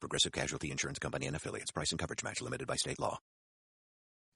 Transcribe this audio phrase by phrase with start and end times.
[0.00, 1.70] Progressive Casualty Insurance Company and affiliates.
[1.70, 3.18] Price and coverage match limited by state law.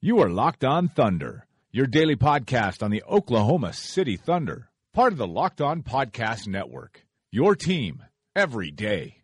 [0.00, 5.18] You are Locked On Thunder, your daily podcast on the Oklahoma City Thunder, part of
[5.18, 7.04] the Locked On Podcast Network.
[7.30, 8.02] Your team
[8.35, 9.18] every day.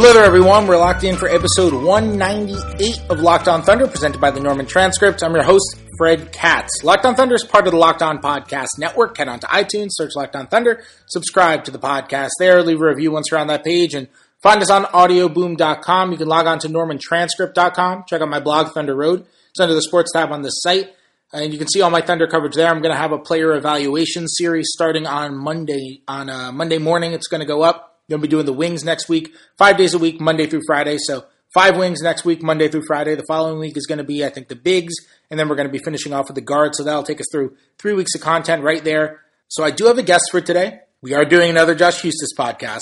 [0.00, 0.68] Hello there, everyone.
[0.68, 5.24] We're locked in for episode 198 of Locked On Thunder, presented by the Norman Transcript.
[5.24, 6.84] I'm your host, Fred Katz.
[6.84, 9.18] Locked On Thunder is part of the Locked On Podcast Network.
[9.18, 12.86] Head on to iTunes, search Locked On Thunder, subscribe to the podcast there, leave a
[12.86, 14.06] review once you're on that page, and
[14.40, 16.12] find us on audioboom.com.
[16.12, 19.26] You can log on to normantranscript.com, check out my blog, Thunder Road.
[19.50, 20.94] It's under the sports tab on the site.
[21.32, 22.68] And you can see all my Thunder coverage there.
[22.68, 26.02] I'm going to have a player evaluation series starting on Monday.
[26.06, 27.97] On uh, Monday morning, it's going to go up.
[28.08, 30.96] Going to be doing the wings next week, five days a week, Monday through Friday.
[30.98, 33.14] So five wings next week, Monday through Friday.
[33.14, 34.94] The following week is going to be, I think, the bigs,
[35.30, 36.78] and then we're going to be finishing off with the guards.
[36.78, 39.20] So that'll take us through three weeks of content right there.
[39.48, 40.80] So I do have a guest for today.
[41.02, 42.80] We are doing another Josh Huestis podcast.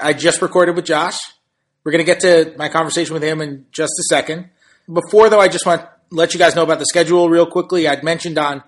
[0.00, 1.18] I just recorded with Josh.
[1.84, 4.48] We're going to get to my conversation with him in just a second.
[4.90, 7.86] Before though, I just want to let you guys know about the schedule real quickly.
[7.86, 8.64] I'd mentioned on a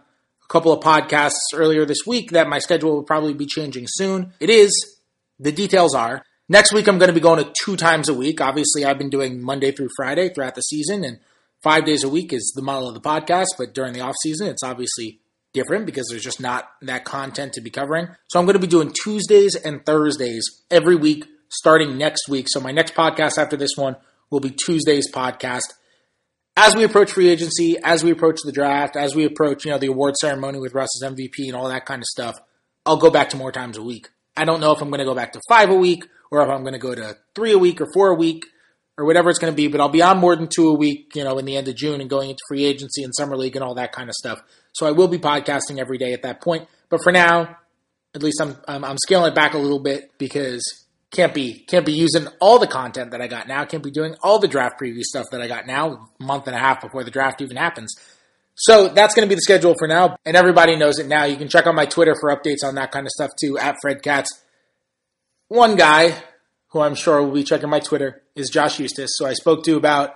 [0.48, 4.34] couple of podcasts earlier this week that my schedule will probably be changing soon.
[4.38, 4.93] It is
[5.38, 8.40] the details are next week I'm going to be going to two times a week.
[8.40, 11.18] Obviously, I've been doing Monday through Friday throughout the season, and
[11.62, 13.48] five days a week is the model of the podcast.
[13.58, 15.20] But during the off season, it's obviously
[15.52, 18.08] different because there's just not that content to be covering.
[18.28, 22.46] So I'm going to be doing Tuesdays and Thursdays every week starting next week.
[22.48, 23.96] So my next podcast after this one
[24.30, 25.72] will be Tuesday's podcast.
[26.56, 29.78] As we approach free agency, as we approach the draft, as we approach, you know,
[29.78, 32.38] the award ceremony with Russ's MVP and all that kind of stuff,
[32.86, 34.08] I'll go back to more times a week.
[34.36, 36.48] I don't know if I'm going to go back to five a week or if
[36.48, 38.46] I'm going to go to three a week or four a week
[38.96, 41.12] or whatever it's going to be, but I'll be on more than two a week,
[41.14, 43.56] you know, in the end of June and going into free agency and summer league
[43.56, 44.40] and all that kind of stuff.
[44.72, 46.68] So I will be podcasting every day at that point.
[46.88, 47.56] But for now,
[48.14, 50.62] at least I'm, I'm, I'm scaling it back a little bit because
[51.10, 53.64] can't be can't be using all the content that I got now.
[53.64, 56.58] Can't be doing all the draft preview stuff that I got now, month and a
[56.58, 57.94] half before the draft even happens.
[58.56, 61.24] So that's going to be the schedule for now, and everybody knows it now.
[61.24, 63.76] You can check out my Twitter for updates on that kind of stuff too, at
[63.82, 64.30] Fred Katz.
[65.48, 66.14] One guy
[66.68, 69.08] who I'm sure will be checking my Twitter is Josh Huestis.
[69.10, 70.14] So I spoke to about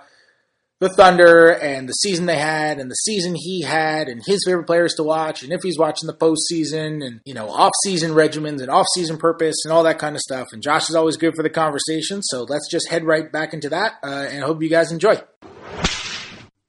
[0.79, 4.65] the Thunder and the season they had and the season he had and his favorite
[4.65, 8.69] players to watch and if he's watching the postseason and, you know, off-season regimens and
[8.69, 10.47] off-season purpose and all that kind of stuff.
[10.53, 12.23] And Josh is always good for the conversation.
[12.23, 15.21] So let's just head right back into that uh, and hope you guys enjoy.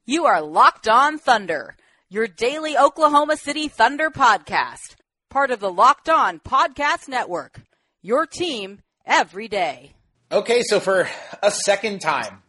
[0.05, 1.75] You are Locked On Thunder,
[2.09, 4.95] your daily Oklahoma City Thunder podcast,
[5.29, 7.61] part of the Locked On Podcast Network.
[8.01, 9.93] Your team every day.
[10.31, 11.07] Okay, so for
[11.43, 12.41] a second time,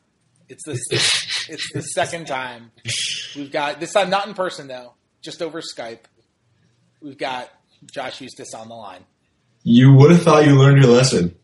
[0.49, 0.73] it's the
[1.51, 2.71] it's the second time
[3.37, 6.05] we've got this time not in person though, just over Skype.
[7.03, 7.51] We've got
[7.93, 9.05] Josh Huestis on the line.
[9.63, 11.37] You would have thought you learned your lesson.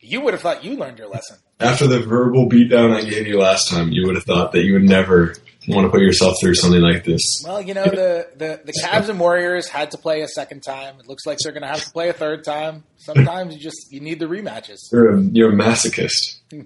[0.00, 1.38] You would have thought you learned your lesson.
[1.60, 4.72] After the verbal beatdown I gave you last time, you would have thought that you
[4.74, 5.34] would never
[5.68, 7.42] want to put yourself through something like this.
[7.44, 10.98] Well, you know, the, the, the Cavs and Warriors had to play a second time.
[10.98, 12.84] It looks like they're going to have to play a third time.
[12.96, 14.78] Sometimes you just you need the rematches.
[14.92, 16.40] You're a, you're a masochist.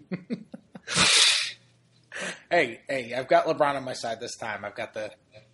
[2.51, 4.65] hey, hey, I've got LeBron on my side this time.
[4.65, 5.11] I've got the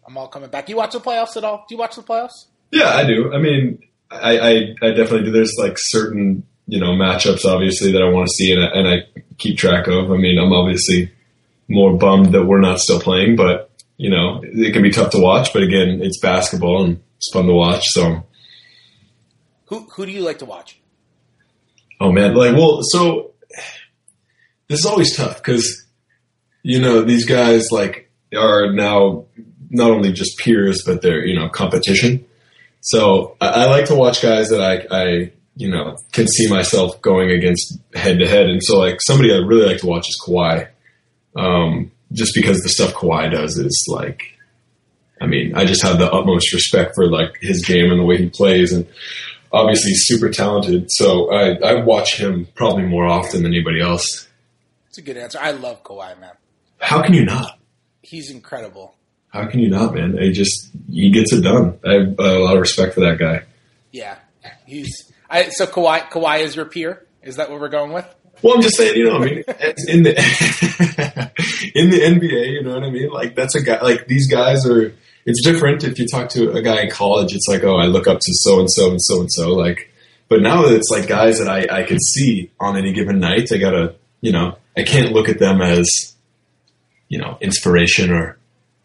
[0.06, 0.69] I'm all coming back.
[0.69, 1.65] You watch the playoffs at all?
[1.69, 2.47] Do you watch the playoffs?
[2.71, 3.33] Yeah, I do.
[3.33, 4.50] I mean, I, I,
[4.83, 5.31] I definitely do.
[5.33, 8.89] There's like certain you know matchups obviously that I want to see and I, and
[8.89, 10.11] I keep track of.
[10.11, 11.13] I mean, I'm obviously
[11.69, 15.19] more bummed that we're not still playing, but you know, it can be tough to
[15.19, 15.53] watch.
[15.53, 17.85] But again, it's basketball and it's fun to watch.
[17.87, 18.27] So,
[19.67, 20.81] who who do you like to watch?
[22.00, 23.33] Oh man, like well, so
[24.69, 25.85] this is always tough because
[26.62, 29.27] you know these guys like are now
[29.71, 32.25] not only just peers, but they're you know competition.
[32.81, 37.01] So I, I like to watch guys that I, I you know can see myself
[37.03, 40.21] going against head to head, and so like somebody I really like to watch is
[40.27, 40.69] Kawhi.
[41.37, 44.23] Um, just because the stuff Kawhi does is like,
[45.21, 48.19] I mean, I just have the utmost respect for like his game and the way
[48.19, 48.87] he plays, and
[49.53, 50.87] obviously he's super talented.
[50.91, 54.29] So I, I watch him probably more often than anybody else.
[54.89, 55.39] It's a good answer.
[55.41, 56.33] I love Kawhi, man.
[56.79, 57.59] How can you not?
[58.03, 58.95] He's incredible.
[59.29, 60.17] how can you not, man?
[60.21, 61.79] He just he gets it done.
[61.85, 63.43] I have a lot of respect for that guy.
[63.91, 64.19] Yeah,
[64.67, 66.11] he's I, so Kawhi.
[66.11, 67.05] Kawhi is your peer.
[67.23, 68.07] Is that what we're going with?
[68.41, 69.39] Well, I'm just saying, you know, I mean,
[69.89, 70.13] in the
[71.75, 73.11] in the NBA, you know what I mean?
[73.11, 73.81] Like that's a guy.
[73.83, 74.95] Like these guys are.
[75.27, 77.35] It's different if you talk to a guy in college.
[77.35, 79.55] It's like, oh, I look up to so and so and so and so.
[79.55, 79.91] Like,
[80.29, 83.51] but now it's like guys that I I can see on any given night.
[83.51, 85.89] I gotta, you know, I can't look at them as,
[87.09, 88.37] you know, inspiration or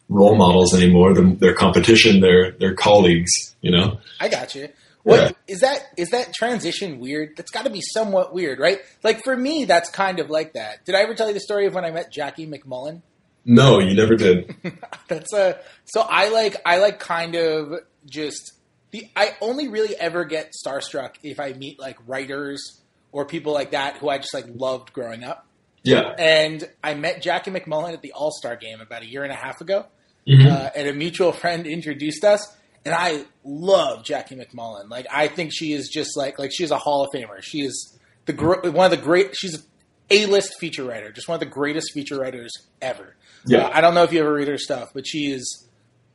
[0.07, 1.13] role models anymore.
[1.13, 2.21] They're, they're competition.
[2.21, 3.31] They're they're colleagues.
[3.61, 3.99] You know.
[4.19, 4.69] I got you.
[5.03, 5.31] What Yeah.
[5.47, 5.81] is that?
[5.97, 7.37] Is that transition weird?
[7.37, 8.79] That's got to be somewhat weird, right?
[9.03, 10.83] Like for me, that's kind of like that.
[10.85, 13.01] Did I ever tell you the story of when I met Jackie MacMullan?
[13.45, 14.53] No, you never did.
[15.07, 18.51] That's a so I like I like kind of just
[18.91, 22.81] the I only really ever get starstruck if I meet like writers
[23.13, 25.47] or people like that who I just like loved growing up.
[25.83, 26.13] Yeah.
[26.19, 29.35] And I met Jackie MacMullan at the All Star game about a year and a
[29.35, 29.85] half ago,
[30.27, 30.45] Mhm.
[30.51, 32.45] uh, and a mutual friend introduced us.
[32.85, 34.89] And I love Jackie MacMullan.
[34.89, 37.41] Like I think she is just like like she's a Hall of Famer.
[37.41, 39.35] She is the gr- one of the great.
[39.35, 39.63] She's
[40.09, 43.15] a list feature writer, just one of the greatest feature writers ever.
[43.45, 43.65] Yeah.
[43.65, 45.67] Uh, I don't know if you ever read her stuff, but she is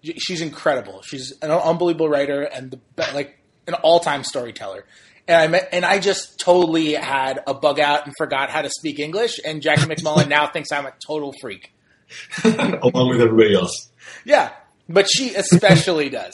[0.03, 1.03] she's incredible.
[1.03, 2.81] She's an unbelievable writer and the
[3.15, 4.85] like an all time storyteller.
[5.27, 8.69] And I met, and I just totally had a bug out and forgot how to
[8.69, 9.41] speak English.
[9.43, 11.73] And Jackie MacMullan now thinks I'm a total freak.
[12.45, 13.91] Along with everybody else.
[14.27, 14.53] Yeah,
[14.87, 16.33] but she especially does.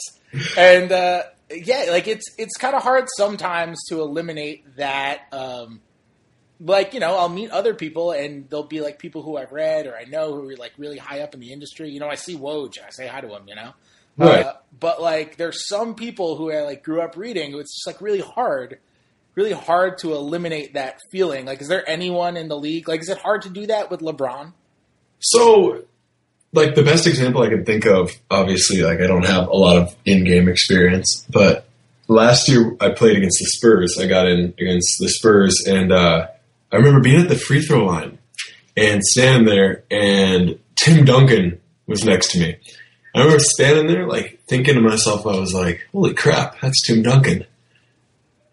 [0.57, 5.21] And uh, yeah, like it's it's kind of hard sometimes to eliminate that.
[5.31, 5.81] Um,
[6.59, 9.87] like you know, I'll meet other people and they'll be like people who I've read
[9.87, 11.89] or I know who are like really high up in the industry.
[11.89, 13.47] You know, I see Woj and I say hi to him.
[13.47, 13.73] You know,
[14.17, 14.45] Right.
[14.45, 17.55] Uh, but like, there's some people who I like grew up reading.
[17.55, 18.79] It's just like really hard,
[19.35, 21.45] really hard to eliminate that feeling.
[21.45, 22.87] Like, is there anyone in the league?
[22.87, 24.53] Like, is it hard to do that with LeBron?
[25.19, 25.83] So,
[26.53, 29.77] like the best example I can think of, obviously, like I don't have a lot
[29.77, 31.67] of in-game experience, but
[32.07, 33.97] last year I played against the Spurs.
[33.99, 36.27] I got in against the Spurs, and uh,
[36.71, 38.17] I remember being at the free throw line
[38.75, 42.57] and standing there, and Tim Duncan was next to me.
[43.13, 47.01] I remember standing there, like thinking to myself, I was like, "Holy crap, that's Tim
[47.01, 47.45] Duncan!"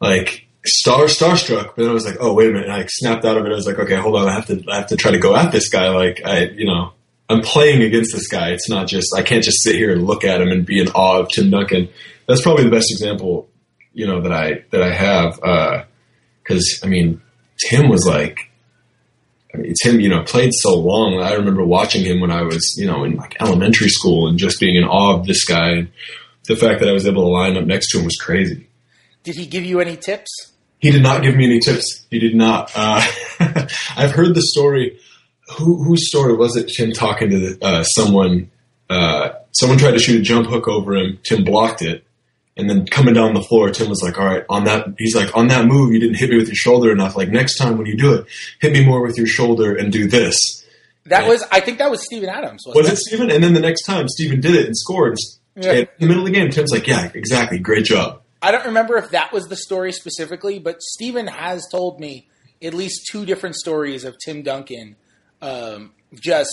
[0.00, 3.24] Like star starstruck, but then I was like, "Oh wait a minute!" And I snapped
[3.24, 3.52] out of it.
[3.52, 5.36] I was like, "Okay, hold on, I have to, I have to try to go
[5.36, 6.92] at this guy." Like I, you know,
[7.28, 8.50] I'm playing against this guy.
[8.50, 10.88] It's not just I can't just sit here and look at him and be in
[10.88, 11.88] awe of Tim Duncan.
[12.26, 13.48] That's probably the best example,
[13.92, 15.86] you know, that I that I have.
[16.42, 17.20] Because I mean,
[17.68, 18.50] Tim was like,
[19.54, 21.20] I mean, Tim, you know, played so long.
[21.20, 24.60] I remember watching him when I was, you know, in like elementary school and just
[24.60, 25.70] being in awe of this guy.
[25.70, 25.88] And
[26.46, 28.68] the fact that I was able to line up next to him was crazy.
[29.22, 30.52] Did he give you any tips?
[30.78, 32.06] He did not give me any tips.
[32.10, 32.70] He did not.
[32.74, 33.04] Uh,
[33.96, 34.98] I've heard the story.
[35.56, 36.68] Who, whose story was it?
[36.76, 38.50] Tim talking to the, uh, someone.
[38.90, 41.18] Uh, someone tried to shoot a jump hook over him.
[41.22, 42.04] Tim blocked it,
[42.56, 45.36] and then coming down the floor, Tim was like, "All right, on that." He's like,
[45.36, 47.16] "On that move, you didn't hit me with your shoulder enough.
[47.16, 48.26] Like next time when you do it,
[48.60, 50.64] hit me more with your shoulder and do this."
[51.06, 51.28] That Yeah.
[51.28, 52.64] was, I think that was Steven Adams.
[52.66, 53.30] Was it Steven?
[53.30, 55.16] And then the next time, Steven did it and scored.
[55.56, 55.70] Yeah.
[55.70, 57.58] And in the middle of the game, Tim's like, "Yeah, exactly.
[57.58, 61.98] Great job." I don't remember if that was the story specifically, but Steven has told
[62.00, 62.26] me
[62.62, 64.96] at least two different stories of Tim Duncan
[65.42, 66.50] um, just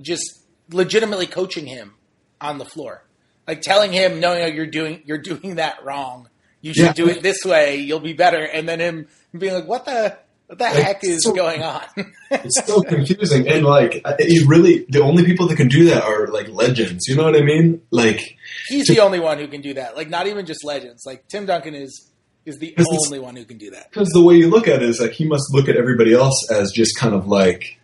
[0.00, 0.22] just
[0.70, 1.94] legitimately coaching him
[2.40, 3.04] on the floor,
[3.46, 6.28] like telling him, "No, no, you're doing you're doing that wrong.
[6.60, 6.92] You should Yeah.
[6.92, 7.76] do it this way.
[7.76, 11.32] You'll be better." And then him being like, "What the what the heck is so-
[11.34, 11.82] going on?"
[12.30, 16.28] It's so confusing, and like, it really, the only people that can do that are
[16.28, 17.06] like legends.
[17.06, 17.82] You know what I mean?
[17.90, 18.38] Like,
[18.68, 19.96] He's the only one who can do that.
[19.96, 21.04] Like, not even just legends.
[21.04, 22.08] Like Tim Duncan is
[22.46, 22.74] is the
[23.04, 23.88] only one who can do that.
[23.90, 26.34] because the way you look at it is like he must look at everybody else
[26.50, 27.78] as just kind of like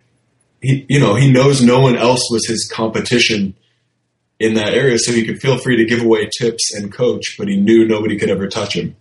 [0.61, 3.55] he, you know, he knows no one else was his competition
[4.39, 7.47] in that area, so he could feel free to give away tips and coach, but
[7.47, 8.95] he knew nobody could ever touch him.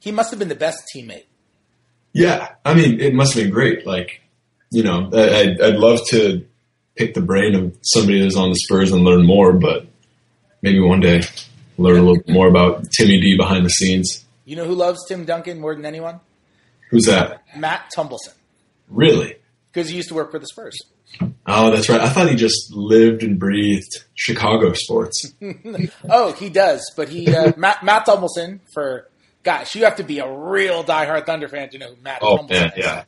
[0.00, 1.24] He must have been the best teammate.
[2.12, 3.86] Yeah, I mean, it must have been great.
[3.86, 4.20] Like,
[4.70, 6.44] you know, I- I'd, I'd love to
[6.96, 9.86] pick the brain of somebody that's on the Spurs and learn more, but
[10.62, 11.22] maybe one day
[11.78, 14.24] learn a little more about Timmy D behind the scenes.
[14.44, 16.20] You know who loves Tim Duncan more than anyone?
[16.90, 17.42] Who's that?
[17.56, 18.34] Matt Tumbleson,
[18.88, 19.36] Really?
[19.72, 20.78] Because he used to work for the Spurs.
[21.46, 22.00] Oh, that's right.
[22.00, 25.32] I thought he just lived and breathed Chicago sports.
[26.08, 29.08] Oh, he does, but he uh, Matt, Matt Tumbleson for
[29.42, 32.38] gosh, you have to be a real diehard Thunder fan to know who Matt Oh,
[32.38, 32.72] Tumbleson man, is.
[32.76, 33.04] yeah.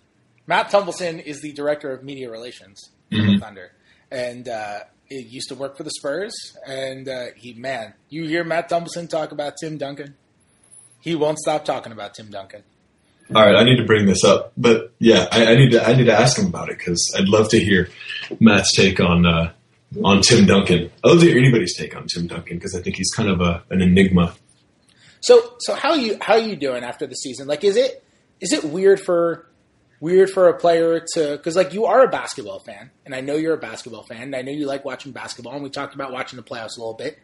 [0.47, 3.41] Matt Tumbleson is the director of media relations Mhm.
[3.41, 3.73] Thunder,
[4.11, 6.35] and uh, he used to work for the Spurs.
[6.67, 10.15] And uh, he, man, you hear Matt Tumbleson talk about Tim Duncan,
[11.01, 12.63] he won't stop talking about Tim Duncan.
[13.35, 15.95] All right, I need to bring this up, but yeah, I, I need to I
[15.95, 17.89] need to ask him about it because I'd love to hear
[18.39, 19.53] Matt's take on uh,
[20.03, 20.91] on Tim Duncan.
[21.03, 23.41] I'd love to hear anybody's take on Tim Duncan because I think he's kind of
[23.41, 24.35] a, an enigma.
[25.21, 27.49] So so how you how you doing after the season?
[27.49, 28.05] Like is it
[28.41, 29.47] is it weird for
[30.01, 33.37] weird for a player to because like you are a basketball fan and I know
[33.37, 36.13] you're a basketball fan and I know you like watching basketball and we talked about
[36.13, 37.19] watching the playoffs a little bit.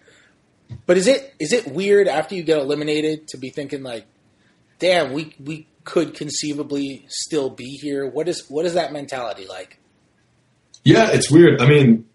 [0.87, 4.07] But is it is it weird after you get eliminated to be thinking like,
[4.78, 8.09] damn, we we could conceivably still be here?
[8.09, 9.78] What is what is that mentality like?
[10.85, 11.61] Yeah, it's weird.
[11.61, 12.06] I mean,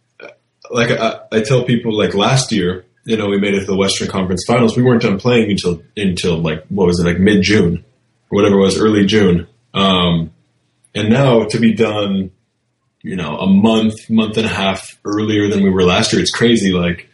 [0.71, 3.75] like I, I tell people, like last year, you know, we made it to the
[3.75, 4.77] Western Conference Finals.
[4.77, 7.83] We weren't done playing until until like what was it, like mid June,
[8.29, 9.47] or whatever it was, early June.
[9.73, 10.31] Um,
[10.95, 12.31] and now to be done,
[13.01, 16.31] you know, a month, month and a half earlier than we were last year, it's
[16.31, 16.71] crazy.
[16.71, 17.09] Like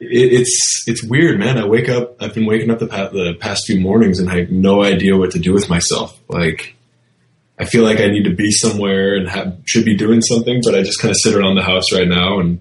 [0.00, 1.58] it, it's it's weird, man.
[1.58, 2.22] I wake up.
[2.22, 5.16] I've been waking up the past, the past few mornings, and I have no idea
[5.16, 6.18] what to do with myself.
[6.28, 6.76] Like
[7.58, 10.74] I feel like I need to be somewhere and have, should be doing something, but
[10.74, 12.40] I just kind of sit around the house right now.
[12.40, 12.60] And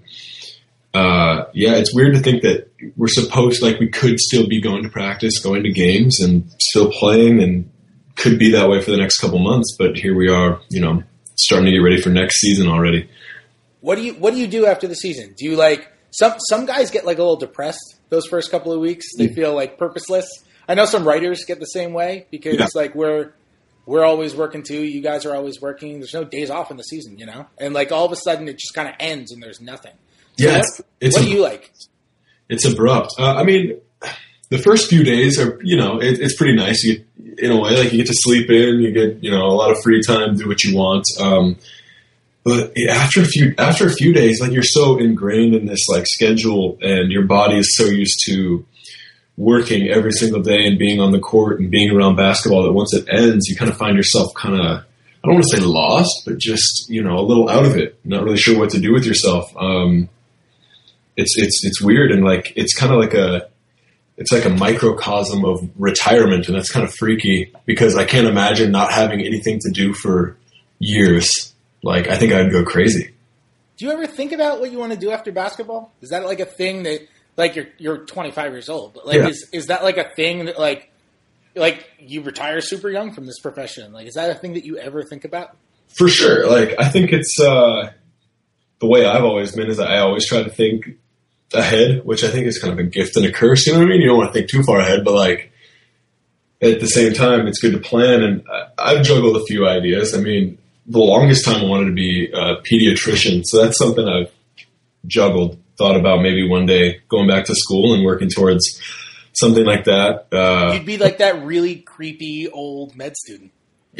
[0.93, 4.83] uh, yeah, it's weird to think that we're supposed like we could still be going
[4.83, 7.69] to practice, going to games, and still playing, and
[8.15, 9.75] could be that way for the next couple months.
[9.77, 11.03] But here we are, you know,
[11.35, 13.09] starting to get ready for next season already.
[13.81, 15.35] What do you What do you do after the season?
[15.37, 18.79] Do you like some some guys get like a little depressed those first couple of
[18.79, 19.05] weeks?
[19.17, 20.27] They feel like purposeless.
[20.67, 22.67] I know some writers get the same way because Yeah.
[22.73, 23.33] like we're
[23.85, 24.81] we're always working too.
[24.83, 25.99] You guys are always working.
[25.99, 27.45] There's no days off in the season, you know.
[27.59, 29.93] And like all of a sudden, it just kind of ends and there's nothing.
[30.39, 31.71] So Yeah, what, it's- it's what do you like?
[32.49, 33.09] it's abrupt.
[33.19, 33.79] Uh, I mean,
[34.49, 36.83] the first few days are, you know, it, it's pretty nice.
[36.83, 37.03] You,
[37.37, 39.71] in a way, like you get to sleep in, you get, you know, a lot
[39.71, 41.03] of free time, do what you want.
[41.19, 41.57] Um,
[42.45, 46.05] but after a few, after a few days, like you're so ingrained in this like
[46.05, 48.63] schedule, and your body is so used to
[49.35, 52.93] working every single day and being on the court and being around basketball that once
[52.93, 54.61] it ends, you kind of find yourself kind of.
[54.61, 57.99] I don't want to say lost, but just you know a little out of it,
[58.05, 59.51] not really sure what to do with yourself.
[59.57, 60.07] Um,
[61.17, 63.49] it's it's it's weird and like it's kind of like a
[64.17, 68.71] it's like a microcosm of retirement and that's kind of freaky because I can't imagine
[68.71, 70.37] not having anything to do for
[70.79, 71.54] years.
[71.85, 73.13] Like I think I'd go crazy.
[73.77, 75.93] Do you ever think about what you want to do after basketball?
[76.01, 77.01] Is that like a thing that
[77.37, 79.27] like you're you're 25 years old, but like Yeah.
[79.27, 80.89] is is that like a thing that like
[81.55, 83.93] like you retire super young from this profession?
[83.93, 85.55] Like is that a thing that you ever think about?
[85.97, 86.49] For sure.
[86.49, 87.91] Like I think it's uh
[88.79, 90.87] the way I've always been is that I always try to think
[91.53, 93.67] ahead, which I think is kind of a gift and a curse.
[93.67, 94.01] You know what I mean?
[94.01, 95.51] You don't want to think too far ahead, but like
[96.61, 98.23] at the same time, it's good to plan.
[98.23, 100.13] And I- I've juggled a few ideas.
[100.15, 104.31] I mean, the longest time I wanted to be a pediatrician, so that's something I've
[105.07, 105.59] juggled.
[105.77, 108.81] Thought about maybe one day going back to school and working towards
[109.33, 110.27] something like that.
[110.31, 113.51] Uh, You'd be like that really creepy old med student.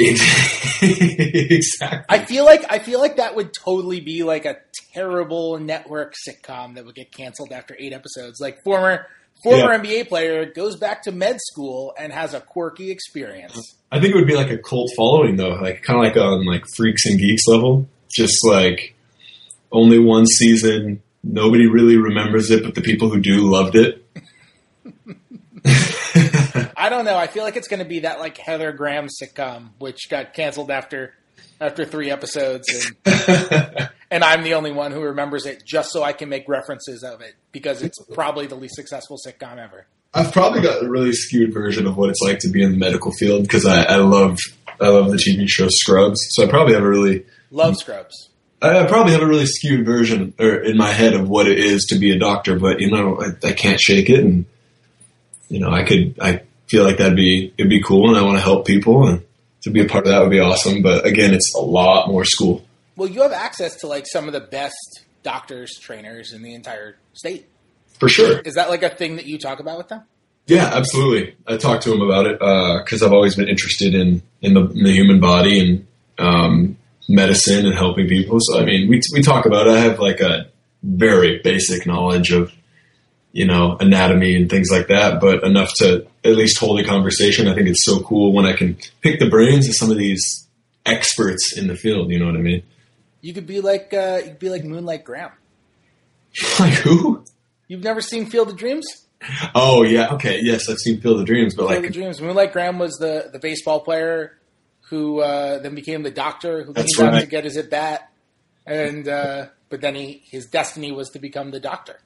[0.81, 2.05] exactly.
[2.09, 4.57] I feel like I feel like that would totally be like a
[4.93, 8.41] terrible network sitcom that would get canceled after eight episodes.
[8.41, 9.07] Like former
[9.43, 9.79] former Yeah.
[9.79, 13.75] NBA player goes back to med school and has a quirky experience.
[13.91, 16.45] I think it would be like a cult following though, like kind of like on
[16.45, 17.87] like Freaks and Geeks level.
[18.09, 18.95] Just like
[19.71, 24.01] only one season, nobody really remembers it, but the people who do loved it.
[26.77, 27.17] I don't know.
[27.17, 30.69] I feel like it's going to be that like Heather Graham sitcom, which got canceled
[30.71, 31.13] after
[31.59, 32.67] after three episodes,
[33.05, 37.03] and and I'm the only one who remembers it just so I can make references
[37.03, 39.87] of it because it's probably the least successful sitcom ever.
[40.13, 42.77] I've probably got a really skewed version of what it's like to be in the
[42.77, 44.37] medical field because I, I love
[44.79, 48.29] I love the TV show Scrubs, so I probably have a really Love Scrubs.
[48.61, 51.59] I I probably have a really skewed version or in my head of what it
[51.59, 54.45] is to be a doctor, but you know I, I can't shake it, and
[55.49, 58.37] you know I could I feel like that'd be it'd be cool, and I want
[58.37, 59.21] to help people, and
[59.63, 60.81] to be a part of that would be awesome.
[60.81, 62.64] But again, it's a lot more school.
[62.95, 66.97] Well, you have access to like some of the best doctors, trainers in the entire
[67.13, 67.47] state.
[67.99, 68.39] For sure.
[68.39, 70.03] Is that like a thing that you talk about with them?
[70.47, 71.35] Yeah, absolutely.
[71.47, 72.39] I talk to them about it
[72.83, 75.87] because I've always been interested in in the, in the human body and
[76.19, 76.77] um,
[77.09, 78.37] medicine and helping people.
[78.39, 79.73] So I mean, we we talk about it.
[79.73, 80.47] I have like a
[80.83, 82.53] very basic knowledge of
[83.31, 87.47] you know anatomy and things like that, but enough to at least hold a conversation.
[87.47, 90.47] I think it's so cool when I can pick the brains of some of these
[90.85, 92.11] experts in the field.
[92.11, 92.61] You know what I mean?
[93.25, 95.31] You could be like uh, you could be like Moonlight Graham.
[96.59, 97.25] like who?
[97.67, 98.85] You've never seen Field of Dreams?
[99.55, 102.21] Oh yeah, okay, yes, I've seen Field of Dreams, but Field like of Dreams.
[102.21, 104.37] Moonlight Graham was the the baseball player
[104.89, 107.21] who uh, then became the doctor who came right.
[107.21, 108.11] to get his at bat,
[108.67, 111.97] and uh, but then he his destiny was to become the doctor.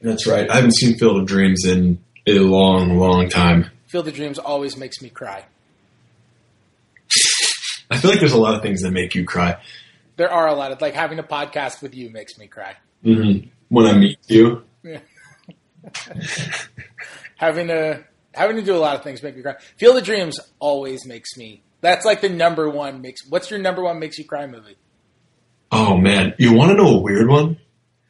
[0.00, 0.50] that's right.
[0.50, 3.70] I haven't seen Field of Dreams in a long, long time.
[3.88, 5.44] Field of Dreams always makes me cry.
[7.90, 9.58] I feel like there's a lot of things that make you cry.
[10.16, 12.74] There are a lot of like having a podcast with you makes me cry.
[13.02, 14.62] hmm When I meet you,
[17.36, 19.54] Having to having to do a lot of things make me cry.
[19.76, 21.62] Field of Dreams always makes me.
[21.80, 23.26] That's like the number one makes.
[23.28, 24.76] What's your number one makes you cry movie?
[25.72, 27.58] oh man, you want to know a weird one?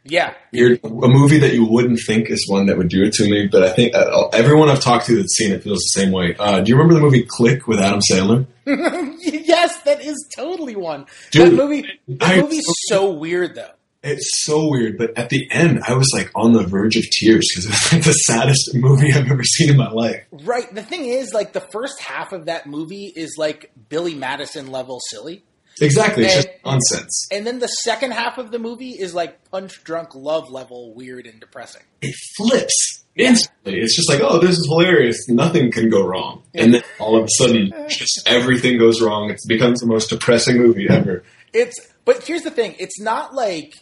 [0.04, 3.48] Yeah, a movie that you wouldn't think is one that would do it to me,
[3.50, 6.36] but I think uh, everyone I've talked to that's seen it feels the same way.
[6.38, 8.46] Uh, do you remember the movie Click with Adam Sandler?
[9.46, 11.06] yes, that is totally one.
[11.32, 11.84] Dude, that movie.
[12.08, 13.70] That movie's so weird though.
[14.02, 17.44] It's so weird, but at the end, I was like on the verge of tears
[17.50, 20.22] because it was like the saddest movie I've ever seen in my life.
[20.30, 20.72] Right.
[20.72, 25.00] The thing is, like, the first half of that movie is like Billy Madison level
[25.10, 25.42] silly.
[25.80, 27.26] Exactly, it's And- just nonsense.
[27.32, 31.26] And then the second half of the movie is like punch drunk love level weird
[31.26, 31.82] and depressing.
[32.00, 33.80] It flips instantly.
[33.80, 35.28] It's just like, oh, this is hilarious.
[35.28, 39.30] Nothing can go wrong, and then all of a sudden, just everything goes wrong.
[39.30, 41.24] It becomes the most depressing movie ever.
[41.52, 43.74] It's but here's the thing, it's not like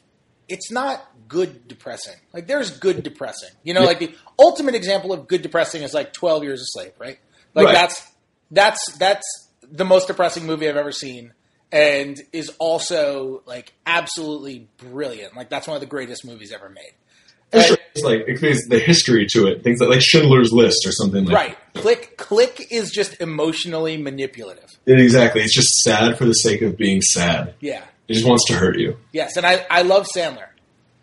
[0.49, 2.15] it's not good depressing.
[2.33, 3.51] Like there's good depressing.
[3.63, 3.87] You know, Yeah.
[3.87, 7.19] like the ultimate example of good depressing is like 12 Years a Slave, right?
[7.55, 7.73] Like Right.
[7.75, 8.07] that's
[8.51, 11.33] that's that's the most depressing movie I've ever seen
[11.73, 15.35] and is also like absolutely brilliant.
[15.35, 17.63] Like that's one of the greatest movies ever made.
[17.65, 19.63] Sure, like it there's the history to it.
[19.63, 21.59] Things like, like Schindler's List or something like Right.
[21.75, 24.71] Click click is just emotionally manipulative.
[24.87, 24.99] that.
[24.99, 25.43] Exactly.
[25.43, 27.55] It's just sad for the sake of being sad.
[27.61, 27.85] Yeah.
[28.09, 28.97] It just wants to hurt you.
[29.13, 30.49] Yes, and I I love Sandler.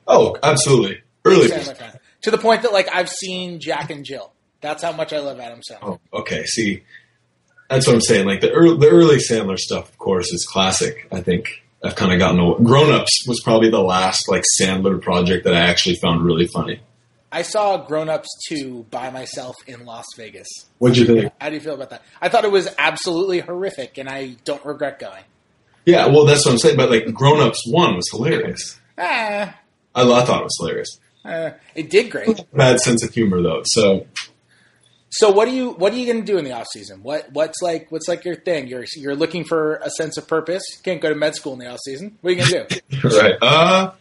[0.07, 1.01] Oh, absolutely.
[1.23, 1.47] Early.
[1.47, 1.99] Sandler.
[2.23, 4.33] To the point that like I've seen Jack and Jill.
[4.59, 5.99] That's how much I love Adam Sandler.
[6.13, 6.45] Oh, okay.
[6.45, 6.83] See,
[7.69, 8.27] that's what I'm saying.
[8.27, 11.07] Like the early, the early Sandler stuff, of course, is classic.
[11.11, 12.63] I think I've kind of gotten away.
[12.63, 16.79] Grown Ups was probably the last like Sandler project that I actually found really funny.
[17.31, 20.47] I saw Grown Ups 2 by myself in Las Vegas.
[20.79, 21.33] What'd you think?
[21.39, 22.03] How do you feel about that?
[22.21, 25.23] I thought it was absolutely horrific, and I don't regret going.
[25.85, 26.77] Yeah, well, that's what I'm saying.
[26.77, 28.79] But like Grown Ups One was hilarious.
[28.97, 29.57] Ah,
[29.95, 30.99] I, I thought it was hilarious.
[31.25, 32.45] uh, it did great.
[32.53, 33.61] Bad sense of humor though.
[33.65, 34.05] So
[35.11, 37.03] So what are you what are you going to do in the off season?
[37.03, 38.67] What what's like what's like your thing?
[38.67, 40.63] You're you're looking for a sense of purpose.
[40.71, 42.17] You can't go to med school in the off season.
[42.21, 43.09] What are you going to do?
[43.19, 43.35] right.
[43.41, 43.91] Uh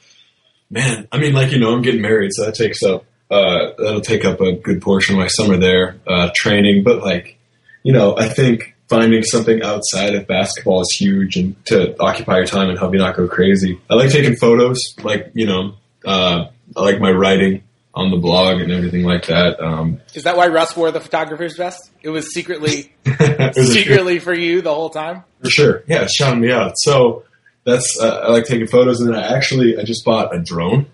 [0.71, 4.01] man, I mean, like you know, I'm getting married, so that takes up uh that'll
[4.01, 6.85] take up a good portion of my summer there, uh, training.
[6.85, 7.39] But like,
[7.83, 12.47] you know, I think finding something outside of basketball is huge, and to occupy your
[12.47, 13.81] time and help you not go crazy.
[13.91, 18.61] I like taking photos, like you know, uh, I like my writing on the blog
[18.61, 19.61] and everything like that.
[19.61, 21.91] Um, Is that why Russ wore the photographer's vest?
[22.03, 25.25] It was secretly it was secretly for you the whole time.
[25.43, 25.85] For sure.
[25.89, 26.75] Yeah, it's shouting me out.
[26.77, 27.25] So
[27.65, 30.87] that's uh, I like taking photos, and then I actually I just bought a drone.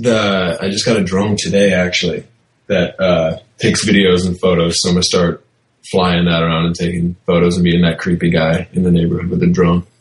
[0.00, 2.24] The I just got a drone today actually
[2.66, 4.80] that uh, takes videos and photos.
[4.80, 5.44] So I'm gonna start
[5.90, 9.42] flying that around and taking photos and being that creepy guy in the neighborhood with
[9.42, 9.86] a drone.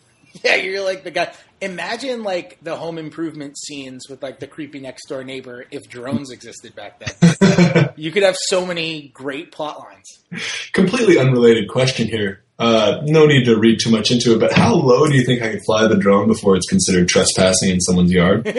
[0.43, 1.31] Yeah, you're like the guy.
[1.63, 6.29] Imagine like the home improvement scenes with like the creepy next door neighbor if drones
[6.29, 7.93] existed back then.
[7.95, 10.19] you could have so many great plot lines.
[10.73, 12.43] Completely unrelated question here.
[12.59, 15.41] Uh, no need to read too much into it, but how low do you think
[15.41, 18.45] I could fly the drone before it's considered trespassing in someone's yard?
[18.45, 18.57] like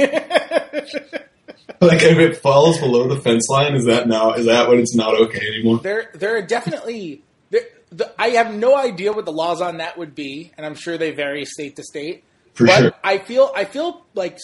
[2.02, 5.14] if it falls below the fence line, is that now is that when it's not
[5.14, 5.78] okay anymore?
[5.78, 7.22] There, there are definitely.
[7.50, 10.74] There, the, I have no idea what the laws on that would be, and I'm
[10.74, 12.24] sure they vary state to state.
[12.54, 12.92] For but sure.
[13.02, 14.38] I feel, I feel like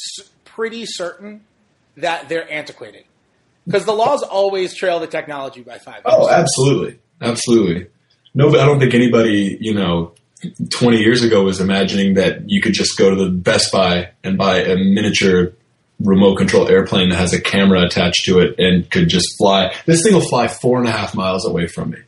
[0.44, 1.44] pretty certain
[1.96, 3.04] that they're antiquated
[3.66, 6.02] because the laws always trail the technology by five.
[6.04, 7.86] Oh, absolutely, absolutely.
[8.34, 10.14] No, I don't think anybody, you know,
[10.70, 14.38] 20 years ago was imagining that you could just go to the Best Buy and
[14.38, 15.52] buy a miniature
[16.00, 19.74] remote control airplane that has a camera attached to it and could just fly.
[19.86, 21.98] This thing will fly four and a half miles away from me.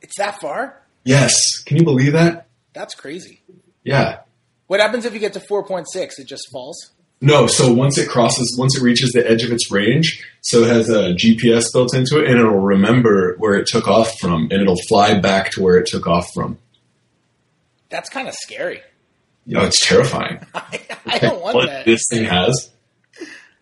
[0.00, 0.80] It's that far.
[1.04, 2.46] Yes, can you believe that?
[2.72, 3.40] That's crazy.
[3.84, 4.20] Yeah.
[4.66, 6.18] What happens if you get to four point six?
[6.18, 6.92] It just falls.
[7.20, 10.68] No, so once it crosses, once it reaches the edge of its range, so it
[10.68, 14.60] has a GPS built into it, and it'll remember where it took off from, and
[14.60, 16.58] it'll fly back to where it took off from.
[17.90, 18.80] That's kind of scary.
[19.46, 20.44] You know, it's terrifying.
[20.54, 21.84] I don't want what that.
[21.84, 22.70] this thing has.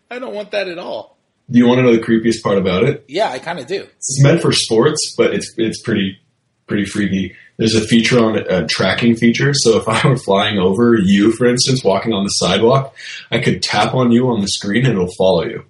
[0.09, 1.17] I don't want that at all.
[1.49, 3.05] Do you want to know the creepiest part about it?
[3.07, 3.83] Yeah, I kind of do.
[3.97, 6.17] It's meant for sports, but it's it's pretty
[6.67, 7.35] pretty freaky.
[7.57, 9.51] There's a feature on a tracking feature.
[9.53, 12.95] So if I were flying over you, for instance, walking on the sidewalk,
[13.29, 15.65] I could tap on you on the screen and it'll follow you.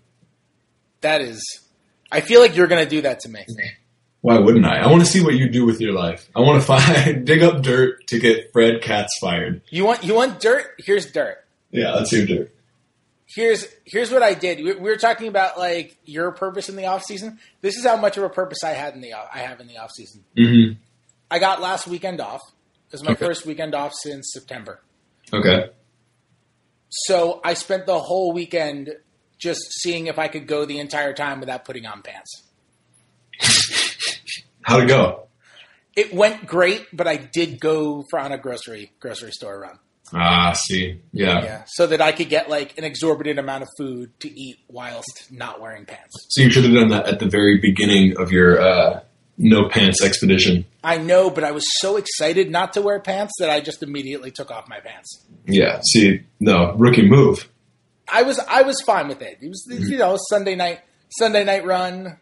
[1.02, 1.44] That is.
[2.12, 3.44] I feel like you're going to do that to me.
[4.22, 4.78] Why wouldn't I?
[4.78, 6.30] I want to see what you do with your life.
[6.36, 9.62] I want to find dig up dirt to get Fred Katz fired.
[9.70, 10.76] You want you want dirt?
[10.78, 11.44] Here's dirt.
[11.72, 12.54] Yeah, let's hear dirt.
[13.34, 14.58] Here's here's what I did.
[14.60, 17.40] We, we were talking about like your purpose in the off season.
[17.62, 19.78] This is how much of a purpose I had in the I have in the
[19.78, 20.24] off season.
[20.38, 20.80] Mm-hmm.
[21.30, 22.42] I got last weekend off.
[22.88, 23.26] It was my Okay.
[23.26, 24.82] first weekend off since September.
[25.32, 25.70] Okay.
[26.90, 28.90] So I spent the whole weekend
[29.38, 32.44] just seeing if I could go the entire time without putting on pants.
[34.64, 35.28] How'd it go?
[35.96, 39.80] It went great, but I did go for on a grocery grocery store run.
[40.14, 41.02] Ah, see.
[41.14, 41.44] Yeah.
[41.44, 45.32] Yeah, so that I could get like an exorbitant amount of food to eat whilst
[45.32, 46.14] not wearing pants.
[46.30, 49.02] So you should have done that at the very beginning of your uh,
[49.38, 50.66] no pants expedition.
[50.84, 54.32] I know, but I was so excited not to wear pants that I just immediately
[54.32, 55.26] took off my pants.
[55.46, 55.82] Yeah.
[55.92, 57.48] See, no rookie move.
[58.12, 59.38] I was I was fine with it.
[59.42, 60.82] It was you know Sunday night
[61.18, 62.18] Sunday night run.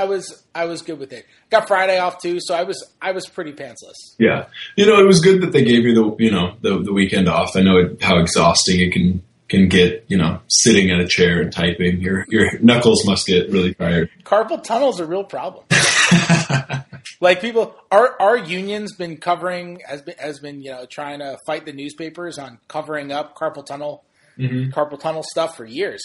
[0.00, 1.26] I was I was good with it.
[1.50, 3.98] Got Friday off too, so I was I was pretty pantsless.
[4.18, 4.46] Yeah.
[4.76, 7.28] You know, it was good that they gave you the you know the the weekend
[7.28, 7.56] off.
[7.56, 10.04] I know it, how exhausting it can can get.
[10.08, 12.00] You know, sitting at a chair and typing.
[12.00, 14.08] Your your knuckles must get really tired.
[14.24, 15.64] Carpal tunnel's a real problem.
[17.20, 21.38] like people, our our union's been covering has been has been you know trying to
[21.46, 24.04] fight the newspapers on covering up carpal tunnel
[24.38, 24.72] Mhm.
[24.72, 26.00] carpal tunnel stuff for years.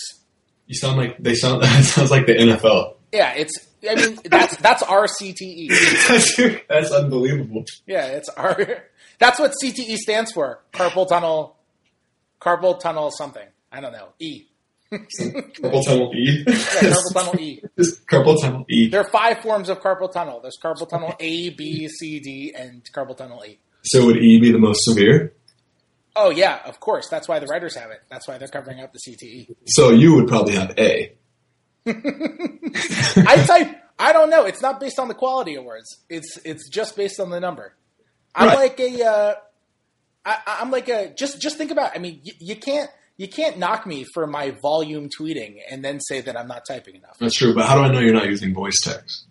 [0.66, 1.62] You sound like they sound.
[1.64, 2.96] That sounds like the NFL.
[3.12, 3.54] Yeah, it's.
[3.90, 5.68] I mean, that's that's our CTE.
[6.08, 7.66] that's, that's unbelievable.
[7.86, 8.86] Yeah, it's our.
[9.20, 10.62] That's what CTE stands for.
[10.74, 11.58] Carpal tunnel.
[12.42, 13.48] Carpal tunnel something.
[13.72, 14.10] I don't know.
[14.20, 14.46] E.
[14.92, 16.44] Carpal tunnel E.
[16.46, 17.62] Yeah, carpal tunnel E.
[17.78, 18.90] Just carpal tunnel E.
[18.90, 20.40] There are five forms of carpal tunnel.
[20.42, 23.60] There's carpal tunnel A, B, C, D, and carpal tunnel E.
[23.84, 25.34] So would E be the most severe?
[26.16, 27.10] Oh yeah, of course.
[27.10, 28.02] That's why the writers have it.
[28.10, 29.00] That's why they're covering up the.
[29.00, 29.56] CTE.
[29.66, 31.14] So you would probably have A.
[31.88, 33.80] I type.
[34.00, 34.46] I don't know.
[34.46, 35.88] It's not based on the quality of words.
[36.10, 37.76] It's it's just based on the number.
[38.36, 38.58] I'm Right.
[38.58, 39.04] like a.
[39.06, 39.34] Uh,
[40.26, 41.14] I, I'm like a.
[41.14, 41.92] Just just think about.
[41.96, 46.00] I mean, you, you can't you can't knock me for my volume tweeting and then
[46.00, 47.18] say that I'm not typing enough.
[47.20, 49.26] That's true, but how do I know you're not using voice text?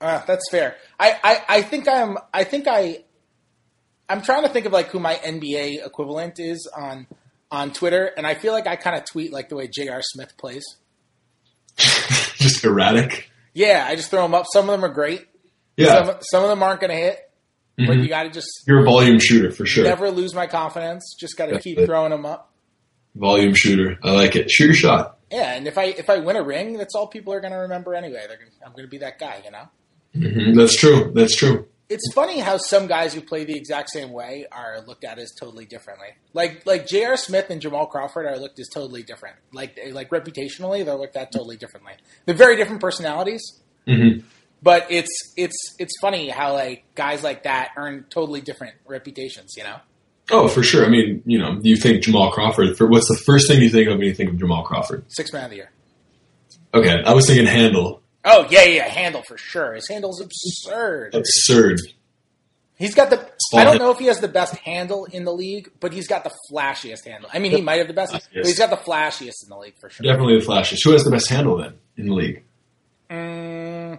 [0.00, 0.76] Uh, that's fair.
[1.00, 2.16] I, I, I think I'm.
[2.32, 3.02] I think I.
[4.08, 7.06] I'm trying to think of like who my NBA equivalent is on
[7.50, 10.00] on Twitter, and I feel like I kind of tweet like the way J.R.
[10.02, 10.64] Smith plays.
[12.38, 13.30] Just erratic.
[13.54, 14.44] Yeah, I just throw them up.
[14.52, 15.26] Some of them are great.
[15.76, 17.20] Yeah, Some, some of them aren't going to hit.
[17.78, 18.02] But Mhm.
[18.04, 19.84] you got to just you're a volume shooter for sure.
[19.84, 21.14] never lose my confidence.
[21.18, 21.84] Just got to keep it.
[21.86, 22.50] throwing them up.
[23.14, 23.98] Volume shooter.
[24.02, 24.50] I like it.
[24.50, 25.18] Shoot your shot.
[25.30, 27.58] Yeah, and if I if I win a ring, that's all people are going to
[27.58, 28.24] remember anyway.
[28.28, 29.68] They're gonna, I'm going to be that guy, you know.
[30.14, 31.12] hmm That's true.
[31.14, 31.66] That's true.
[31.88, 35.32] It's funny how some guys who play the exact same way are looked at as
[35.38, 36.08] totally differently.
[36.32, 37.16] Like like J.R.
[37.16, 39.36] Smith and Jamal Crawford are looked as totally different.
[39.52, 41.92] Like like reputationally, they're looked at totally differently.
[42.24, 43.42] They're very different personalities,
[43.86, 44.18] hmm
[44.62, 49.54] but it's it's it's funny how like guys like that earn totally different reputations.
[49.56, 49.76] You know.
[50.28, 50.84] Oh, for sure.
[50.84, 52.76] I mean, you know, you think Jamal Crawford.
[52.76, 55.04] For what's the first thing you think of when you think of Jamal Crawford?
[55.08, 55.70] Six man of the year.
[56.74, 58.02] Okay, I was thinking handle.
[58.28, 59.74] Oh yeah, yeah, handle for sure.
[59.74, 61.14] His handle's absurd.
[61.14, 61.78] Absurd.
[62.78, 63.26] He's got the.
[63.54, 66.24] I don't know if he has the best handle in the league, but he's got
[66.24, 67.30] the flashiest handle.
[67.32, 69.76] I mean, he might have the best, but he's got the flashiest in the league
[69.80, 70.04] for sure.
[70.04, 70.80] Definitely the flashiest.
[70.84, 72.42] Who has the best handle then in the league?
[73.08, 73.98] Mm,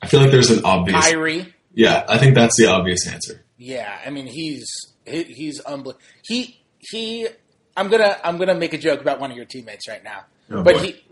[0.00, 1.04] I feel like there's an obvious.
[1.04, 1.52] Kyrie.
[1.74, 3.44] Yeah, I think that's the obvious answer.
[3.58, 4.66] Yeah, I mean he's
[5.04, 6.00] he, he's unbelievable.
[6.22, 7.28] He he.
[7.76, 10.62] I'm gonna I'm gonna make a joke about one of your teammates right now, Oh,
[10.62, 10.82] but boy.
[10.82, 11.02] he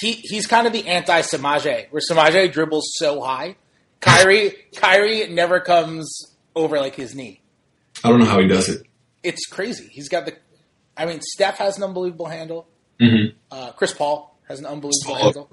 [0.00, 3.56] he he's kind of the anti Semaj, where Semaj dribbles so high.
[4.00, 7.40] Kyrie Kyrie never comes over like his knee.
[8.04, 8.86] I don't know how he does it.
[9.22, 9.88] It's crazy.
[9.90, 10.34] He's got the.
[10.96, 12.66] I mean, Steph has an unbelievable handle.
[13.00, 13.36] Mm-hmm.
[13.50, 15.48] Uh, Chris Paul has an unbelievable of handle.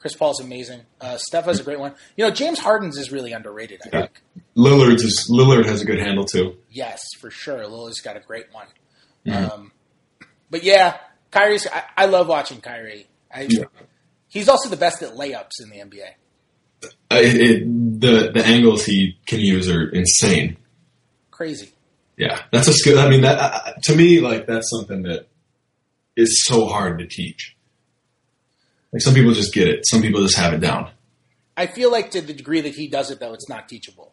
[0.00, 0.82] Chris Paul's amazing.
[1.00, 1.92] Uh, Steph has a great one.
[2.16, 3.80] You know, James Harden's is really underrated.
[3.84, 4.00] I Yeah.
[4.02, 4.22] think.
[4.56, 6.56] Lillard's is, Lillard has a good handle too.
[6.70, 7.58] Yes, for sure.
[7.64, 8.66] Lillard's got a great one.
[9.26, 9.50] Mhm.
[9.50, 9.72] Um,
[10.50, 10.98] but yeah,
[11.32, 11.66] Kyrie's.
[11.66, 13.08] I, I love watching Kyrie.
[13.32, 13.64] I, Yeah.
[14.28, 16.10] He's also the best at layups in the NBA.
[17.10, 20.58] I, it, the the angles he can use are insane.
[21.30, 21.72] Crazy.
[22.16, 22.98] Yeah, that's a skill.
[22.98, 25.26] I mean, that uh, to me, like that's something that
[26.16, 27.56] is so hard to teach.
[28.92, 29.86] Like some people just get it.
[29.86, 30.90] Some people just have it down.
[31.56, 34.12] I feel like to the degree that he does it, though, it's not teachable.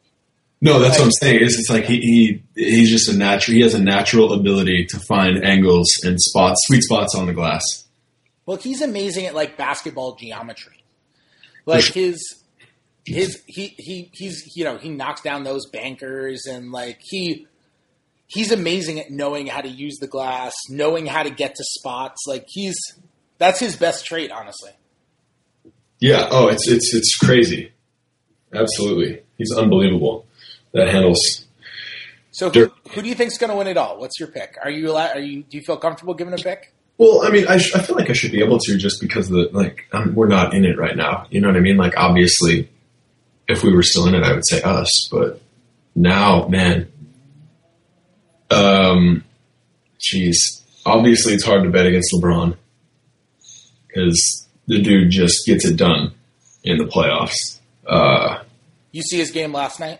[0.61, 1.41] No, that's what I'm saying.
[1.41, 3.55] Is it's like he, he he's just a natural.
[3.55, 7.84] He has a natural ability to find angles and spots, sweet spots on the glass.
[8.45, 10.83] Well, he's amazing at like basketball geometry.
[11.65, 12.43] Like his
[13.05, 17.47] his he he he's you know he knocks down those bankers and like he
[18.27, 22.25] he's amazing at knowing how to use the glass, knowing how to get to spots.
[22.27, 22.75] Like he's
[23.37, 24.71] that's his best trait, honestly.
[25.99, 26.27] Yeah.
[26.29, 27.71] Oh, it's it's it's crazy.
[28.53, 30.25] Absolutely, he's unbelievable.
[30.73, 31.45] That handles.
[32.31, 33.97] So who, who do you think's going to win it all?
[33.97, 34.57] What's your pick?
[34.61, 36.73] Are you allowed, are you do you feel comfortable giving a pick?
[36.97, 39.27] Well, I mean, I, sh- I feel like I should be able to just because
[39.29, 41.27] the like um, we're not in it right now.
[41.29, 41.75] You know what I mean?
[41.77, 42.69] Like obviously,
[43.47, 45.07] if we were still in it, I would say us.
[45.11, 45.41] But
[45.95, 46.87] now, man,
[48.51, 49.23] Um,
[49.99, 50.35] jeez,
[50.85, 52.55] obviously it's hard to bet against LeBron
[53.87, 56.13] because the dude just gets it done
[56.63, 57.59] in the playoffs.
[57.85, 58.39] Uh,
[58.91, 59.99] You see his game last night?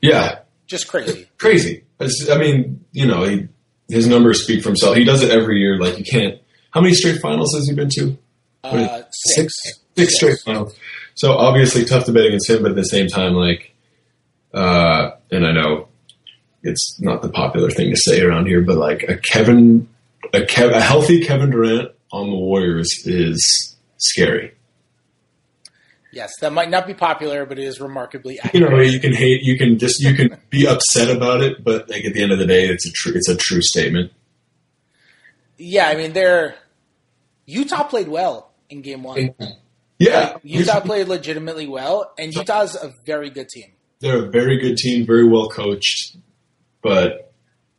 [0.00, 1.28] yeah, Just crazy.
[1.38, 1.82] crazy.
[2.00, 3.48] I mean, you know, he,
[3.88, 4.96] his numbers speak for himself.
[4.96, 5.78] He does it every year.
[5.78, 6.40] Like you can't.
[6.70, 8.18] How many straight finals has he been to?
[8.64, 9.52] Uh, six.
[9.96, 10.76] Six straight finals.
[11.14, 13.74] So obviously tough to bet against him, but at the same time, like,
[14.52, 15.88] uh, and I know
[16.62, 19.88] it's not the popular thing to say around here, but like a Kevin,
[20.34, 24.52] a, Kev, a healthy Kevin Durant on the Warriors is scary.
[26.12, 28.54] Yes, that might not be popular, but it is remarkably accurate.
[28.54, 31.90] You know, you can hate, you can just, you can be upset about it, but
[31.90, 34.12] like at the end of the day, it's a true, it's a true statement.
[35.58, 36.54] Yeah, I mean, they're
[37.46, 39.34] Utah played well in game one.
[39.98, 43.72] Yeah, Utah played legitimately well, and Utah's a very good team.
[44.00, 46.16] they're a very good team, very well coached,
[46.82, 47.32] but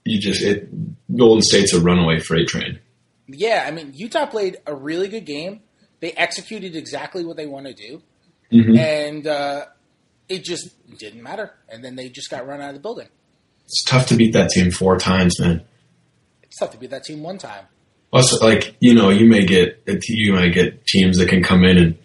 [0.06, 0.70] you just it
[1.16, 2.80] Golden State's a runaway freight train.
[3.28, 5.62] Yeah, I mean, Utah played a really good game.
[6.00, 8.02] They executed exactly what they want to do,
[8.52, 8.78] Mhm.
[8.78, 9.66] and uh,
[10.30, 11.54] it just didn't matter.
[11.70, 13.08] And then they just got run out of the building.
[13.66, 15.62] It's tough to beat that team four times, man.
[16.44, 17.66] It's tough to beat that team one time.
[18.14, 21.78] Also, like you know, you may get you might get teams that can come in
[21.78, 21.98] and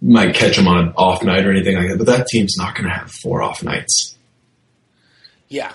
[0.00, 2.74] might catch them on an off night or anything like that, but that team's not
[2.76, 4.16] going to have four off nights.
[5.48, 5.72] Yeah,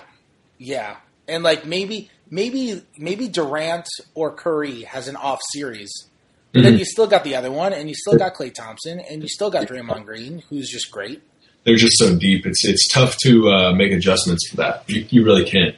[0.58, 0.96] yeah,
[1.28, 5.90] and like maybe, maybe, maybe Durant or Curry has an off series,
[6.52, 6.78] but then mm-hmm.
[6.78, 9.50] you still got the other one, and you still got Klay Thompson, and you still
[9.50, 11.22] got Draymond Green, who's just great.
[11.64, 12.46] They're just so deep.
[12.46, 14.88] It's it's tough to uh, make adjustments for that.
[14.88, 15.76] You, you really can't.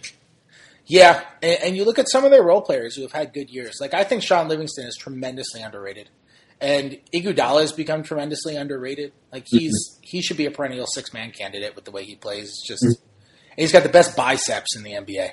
[0.86, 3.50] Yeah, and, and you look at some of their role players who have had good
[3.50, 3.78] years.
[3.80, 6.08] Like I think Shaun Livingston is tremendously underrated,
[6.60, 9.12] and Iguodala has become tremendously underrated.
[9.32, 9.58] Like mm-hmm.
[9.58, 12.48] he's he should be a perennial six man candidate with the way he plays.
[12.48, 13.02] It's just mm-hmm.
[13.50, 15.32] and he's got the best biceps in the NBA.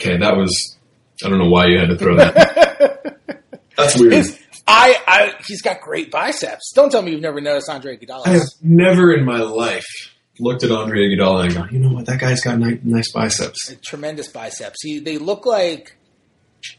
[0.00, 0.78] Okay, that was.
[1.22, 3.18] I don't know why you had to throw that.
[3.76, 4.14] That's weird.
[4.14, 6.72] His, I, I he's got great biceps.
[6.74, 8.26] Don't tell me you've never noticed Andre Iguodala.
[8.26, 9.86] I have never in my life
[10.38, 13.74] looked at Andre Iguodala and gone, you know what, that guy's got ni- nice biceps.
[13.84, 14.78] tremendous biceps.
[14.82, 15.96] He, they look like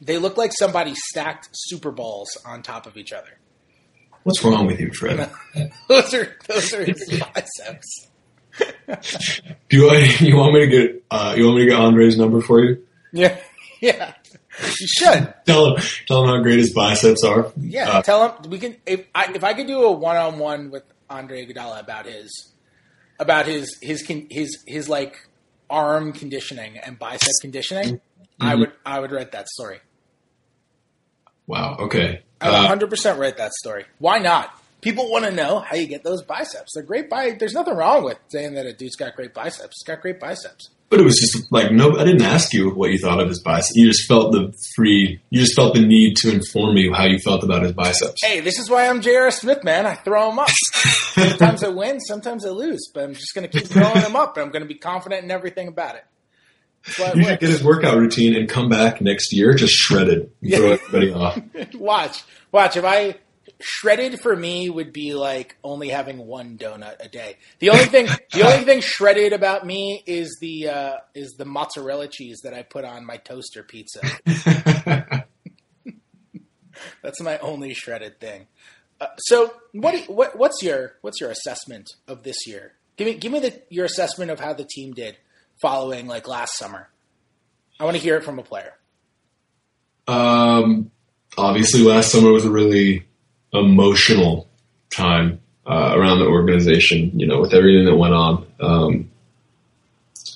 [0.02, 3.40] they look like somebody stacked Super Balls on top of each other.
[4.24, 5.30] What's wrong with you, Fred?
[5.88, 8.08] those are those are his biceps.
[9.70, 12.42] Do you you want me to get uh, you want me to get Andre's number
[12.42, 12.86] for you?
[13.14, 13.38] Yeah,
[13.82, 14.14] yeah.
[14.60, 15.34] You should.
[15.46, 17.52] Tell him tell him how great his biceps are.
[17.58, 18.76] Yeah, Uh, tell him we can.
[18.86, 22.52] If I if I could do a one on one with Andre Iguodala about his
[23.20, 25.16] about his his con- his his like
[25.70, 28.02] arm conditioning and bicep conditioning,
[28.42, 29.80] I would I would write that story.
[31.48, 31.78] wow.
[31.80, 32.22] Okay.
[32.40, 33.86] I would Uh, 100 percent write that story.
[34.00, 34.52] Why not?
[34.82, 36.72] People want to know how you get those biceps.
[36.74, 37.08] They're great.
[37.10, 39.78] Bi- There's nothing wrong with saying that a dude's got great biceps.
[39.80, 40.72] He's got great biceps.
[40.92, 41.98] But it was just like no.
[41.98, 43.76] I didn't ask you what you thought of his biceps.
[43.76, 45.22] You just felt the free.
[45.30, 48.20] You just felt the need to inform me how you felt about his biceps.
[48.22, 49.32] Hey, this is why I'm J.R.
[49.32, 49.86] Smith, man.
[49.86, 50.50] I throw them up.
[50.50, 54.36] sometimes I win, sometimes I lose, but I'm just going to keep throwing them up,
[54.36, 56.06] and I'm going to be confident in everything about it.
[57.16, 60.32] You should get his workout routine and come back next year just shredded.
[60.46, 61.40] Throw everybody off.
[61.76, 62.76] watch, watch.
[62.76, 63.16] If I
[63.62, 67.38] shredded for me would be like only having one donut a day.
[67.60, 72.08] The only thing, the only thing shredded about me is the uh, is the mozzarella
[72.08, 74.02] cheese that I put on my toaster pizza.
[77.04, 78.48] That's my only shredded thing.
[79.00, 82.74] Uh, so, what, you- what what's your what's your assessment of this year?
[82.98, 85.18] Give me give me the, your assessment of how the team did
[85.62, 86.90] following like last summer.
[87.80, 88.74] I want to hear it from a player.
[90.08, 90.92] Um,
[91.38, 93.08] obviously, last summer was a really
[93.54, 94.48] emotional
[94.96, 97.20] time uh, around the organization.
[97.20, 98.46] You know, with everything that went on.
[98.60, 99.12] Um,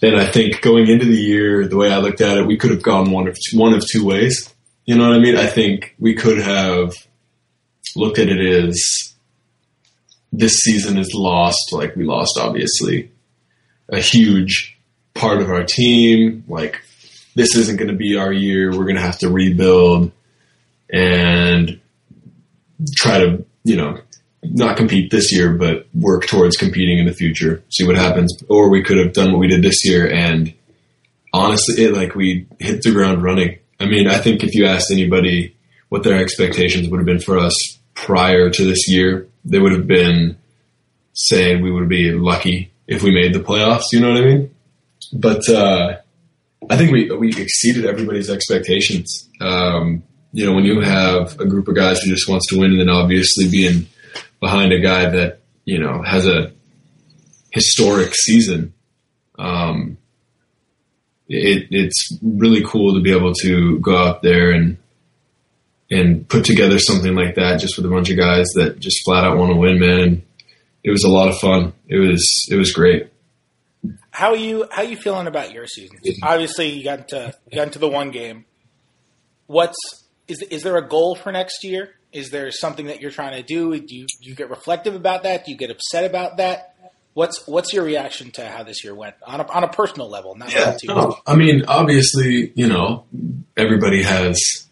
[0.02, 2.72] and I think going into the year, the way I looked at it, we could
[2.72, 4.54] have gone one of two, one of two ways.
[4.86, 5.36] You know what I mean?
[5.36, 6.94] I think we could have
[7.96, 9.14] looked at it as
[10.32, 11.72] this season is lost.
[11.72, 13.12] Like we lost, obviously,
[13.90, 14.78] a huge
[15.14, 16.44] part of our team.
[16.48, 16.82] Like
[17.36, 18.72] this isn't going to be our year.
[18.72, 20.12] We're going to have to rebuild
[20.92, 21.80] and
[22.96, 24.00] try to, you know,
[24.44, 27.64] not compete this year, but work towards competing in the future.
[27.70, 28.36] See what happens.
[28.48, 30.54] Or we could have done what we did this year and
[31.36, 33.60] honestly, it like we hit the ground running.
[33.80, 35.56] I mean, I think if you asked anybody
[35.90, 37.54] what their expectations would have been for us
[37.94, 40.38] prior to this year, they would have been
[41.14, 43.86] saying we would be lucky if we made the playoffs.
[43.92, 44.56] You know what I mean?
[45.14, 45.98] But uh,
[46.70, 49.30] I think we we exceeded everybody's expectations.
[49.40, 50.04] Um,
[50.36, 52.82] you know, when you have a group of guys who just wants to win, and
[52.82, 53.88] then obviously being
[54.42, 56.52] behind a guy that you know has a
[57.52, 58.74] historic season,
[59.40, 59.98] um,
[61.30, 64.78] it, it's really cool to be able to go out there and
[65.90, 69.24] and put together something like that just with a bunch of guys that just flat
[69.24, 70.22] out want to win, man.
[70.84, 71.72] It was a lot of fun.
[71.88, 73.10] It was it was great.
[74.12, 75.98] How are you how are you feeling about your season?
[76.22, 78.44] Obviously, you got to you got into the one game.
[79.48, 81.96] What's is is there a goal for next year?
[82.12, 83.78] Is there something that you're trying to do?
[83.80, 85.46] Do you, do you get reflective about that?
[85.46, 86.76] Do you get upset about that?
[87.14, 90.36] What's what's your reaction to how this year went on a, on a personal level?
[90.36, 93.06] Not yeah, no, I mean, obviously, you know,
[93.56, 94.68] everybody has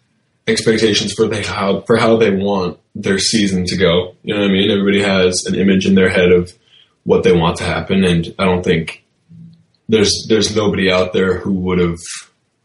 [0.48, 4.16] expectations for they how for how they want their season to go.
[4.24, 4.72] You know what I mean?
[4.72, 6.52] Everybody has an image in their head of
[7.06, 9.04] what they want to happen, and I don't think
[9.88, 12.00] there's there's nobody out there who would have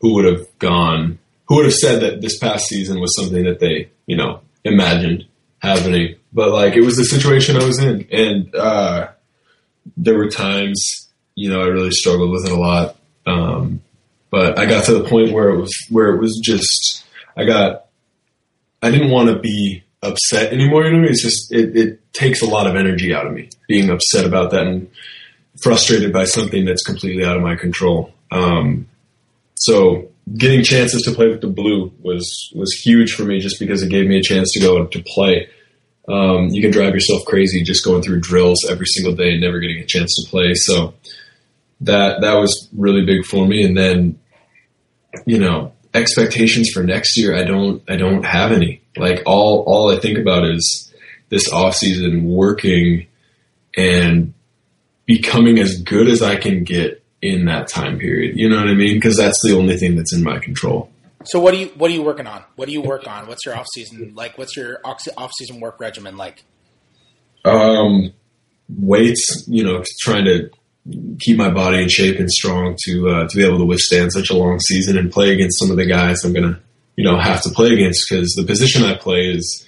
[0.00, 3.58] who would have gone who would have said that this past season was something that
[3.58, 5.26] they you know imagined
[5.58, 6.16] happening.
[6.32, 9.08] But like it was the situation I was in, and uh,
[9.96, 12.96] there were times you know I really struggled with it a lot.
[13.26, 13.82] Um,
[14.30, 17.04] but I got to the point where it was where it was just
[17.36, 17.86] I got
[18.82, 20.84] I didn't want to be upset anymore.
[20.84, 23.90] You know, it's just it, it takes a lot of energy out of me being
[23.90, 24.90] upset about that and
[25.62, 28.12] frustrated by something that's completely out of my control.
[28.30, 28.88] Um,
[29.54, 33.82] so getting chances to play with the blue was was huge for me just because
[33.82, 35.48] it gave me a chance to go to play.
[36.08, 39.60] Um, you can drive yourself crazy just going through drills every single day and never
[39.60, 40.54] getting a chance to play.
[40.54, 40.94] So
[41.82, 43.62] that that was really big for me.
[43.62, 44.18] And then,
[45.26, 48.82] you know, expectations for next year, I don't I don't have any.
[48.96, 50.92] Like all all I think about is
[51.28, 53.06] this off season working
[53.76, 54.32] and
[55.04, 58.36] becoming as good as I can get in that time period.
[58.36, 58.96] You know what I mean?
[58.96, 60.90] Because that's the only thing that's in my control.
[61.24, 62.44] So what do you what are you working on?
[62.56, 63.26] What do you work on?
[63.26, 64.38] What's your off season like?
[64.38, 66.44] What's your off season work regimen like?
[67.44, 68.12] Um,
[68.68, 69.44] weights.
[69.48, 70.50] You know, trying to
[71.20, 74.30] keep my body in shape and strong to uh, to be able to withstand such
[74.30, 76.60] a long season and play against some of the guys I'm gonna
[76.96, 79.66] you know have to play against because the position I play is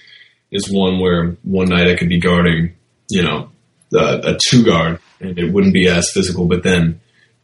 [0.52, 2.74] is one where one night I could be guarding
[3.10, 3.50] you know
[3.92, 7.00] a two guard and it wouldn't be as physical, but then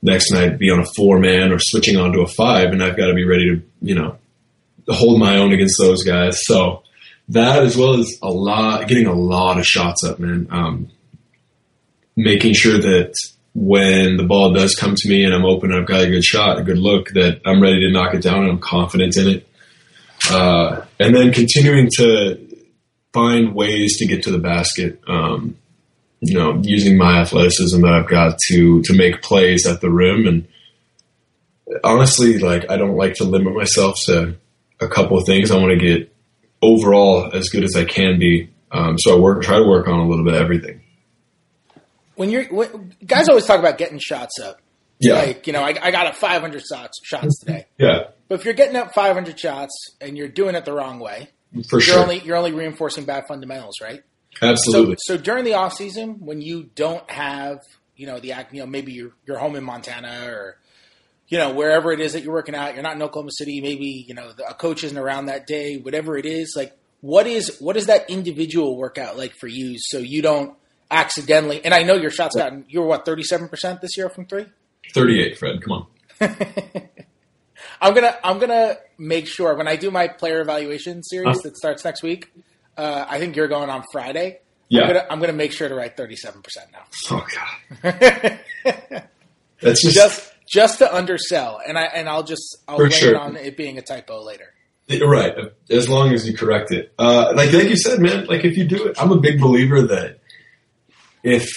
[0.07, 3.09] next night be on a four man or switching onto a five, and I've got
[3.09, 4.17] to be ready to, you know,
[4.89, 6.39] hold my own against those guys.
[6.45, 6.85] So
[7.29, 10.47] that as well as a lot, getting a lot of shots up, man.
[10.51, 10.89] Um,
[12.17, 13.13] making sure that
[13.55, 16.59] when the ball does come to me and I'm open, I've got a good shot,
[16.59, 19.49] a good look, that I'm ready to knock it down and I'm confident in it.
[20.31, 22.47] Uh, and then continuing to
[23.13, 25.01] find ways to get to the basket.
[25.09, 25.57] Um,
[26.21, 30.27] you know, using my athleticism that I've got to to make plays at the rim.
[30.27, 30.49] And
[31.85, 34.37] honestly, like I don't like to limit myself to
[34.81, 35.51] a couple of things.
[35.51, 36.15] I want to get
[36.63, 38.51] overall as good as I can be.
[38.71, 40.83] Um, so I work, try to work on a little bit of everything.
[42.17, 44.61] When you're when, guys always talk about getting shots up.
[44.99, 45.15] Yeah.
[45.17, 47.67] Like you know, I, I got a 500 shots shots today.
[47.79, 48.09] Yeah.
[48.29, 51.29] But if you're getting up 500 shots and you're doing it the wrong way,
[51.69, 54.03] for you're sure, only you're only reinforcing bad fundamentals, right?
[54.43, 54.97] Absolutely.
[55.01, 57.61] So, so during the off season, when you don't have,
[57.97, 60.59] you know, the you know maybe you're you're home in Montana or
[61.29, 63.61] you know wherever it is that you're working out, you're not in Oklahoma City.
[63.61, 65.77] Maybe you know a coach isn't around that day.
[65.77, 69.77] Whatever it is, like what is what is that individual workout like for you?
[69.79, 70.57] So you don't
[70.91, 71.65] accidentally.
[71.65, 72.65] And I know your shots gotten.
[72.69, 74.47] You were what thirty seven percent this year from three.
[74.93, 75.63] Thirty eight, Fred.
[75.63, 75.87] Come on.
[77.81, 81.41] I'm gonna I'm gonna make sure when I do my player evaluation series uh-huh.
[81.45, 82.33] that starts next week.
[82.77, 84.41] Uh, I think you're going on Friday.
[84.69, 84.83] Yeah.
[84.83, 86.35] I'm gonna, I'm gonna make sure to write 37%
[86.73, 86.81] now.
[87.11, 87.27] Oh
[87.83, 88.41] god.
[89.61, 93.11] That's just, just just to undersell, and I and I'll just I'll For blame sure.
[93.15, 94.53] it on it being a typo later.
[94.87, 95.35] You're right.
[95.71, 96.93] As long as you correct it.
[96.99, 98.27] Uh, like like you said, man.
[98.27, 100.19] Like if you do it, I'm a big believer that
[101.25, 101.49] if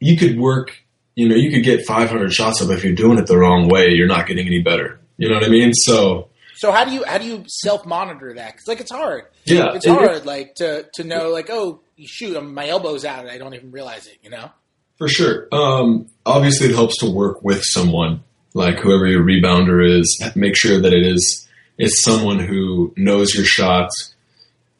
[0.00, 0.72] you could work,
[1.14, 2.70] you know, you could get 500 shots up.
[2.70, 4.98] If you're doing it the wrong way, you're not getting any better.
[5.18, 5.72] You know what I mean?
[5.72, 8.52] So So how do you how do you self monitor that?
[8.52, 9.24] Because like it's hard.
[9.44, 10.26] Yeah, it's it- hard.
[10.26, 14.06] Like to to know like oh shoot, my elbow's out and I don't even realize
[14.06, 14.18] it.
[14.22, 14.50] You know.
[14.98, 15.48] For sure.
[15.50, 18.22] Um, obviously, it helps to work with someone,
[18.54, 20.22] like whoever your rebounder is.
[20.36, 21.48] Make sure that it is
[21.78, 24.14] it's someone who knows your shots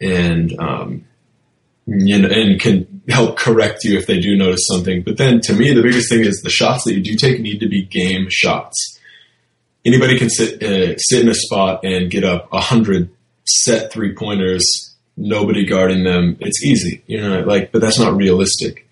[0.01, 1.05] and um,
[1.86, 5.03] you know, and can help correct you if they do notice something.
[5.03, 7.59] But then, to me, the biggest thing is the shots that you do take need
[7.61, 8.91] to be game shots.
[9.85, 13.11] Anybody can sit uh, sit in a spot and get up a hundred
[13.45, 14.95] set three pointers.
[15.16, 16.37] Nobody guarding them.
[16.41, 17.41] It's easy, you know.
[17.41, 18.89] Like, but that's not realistic.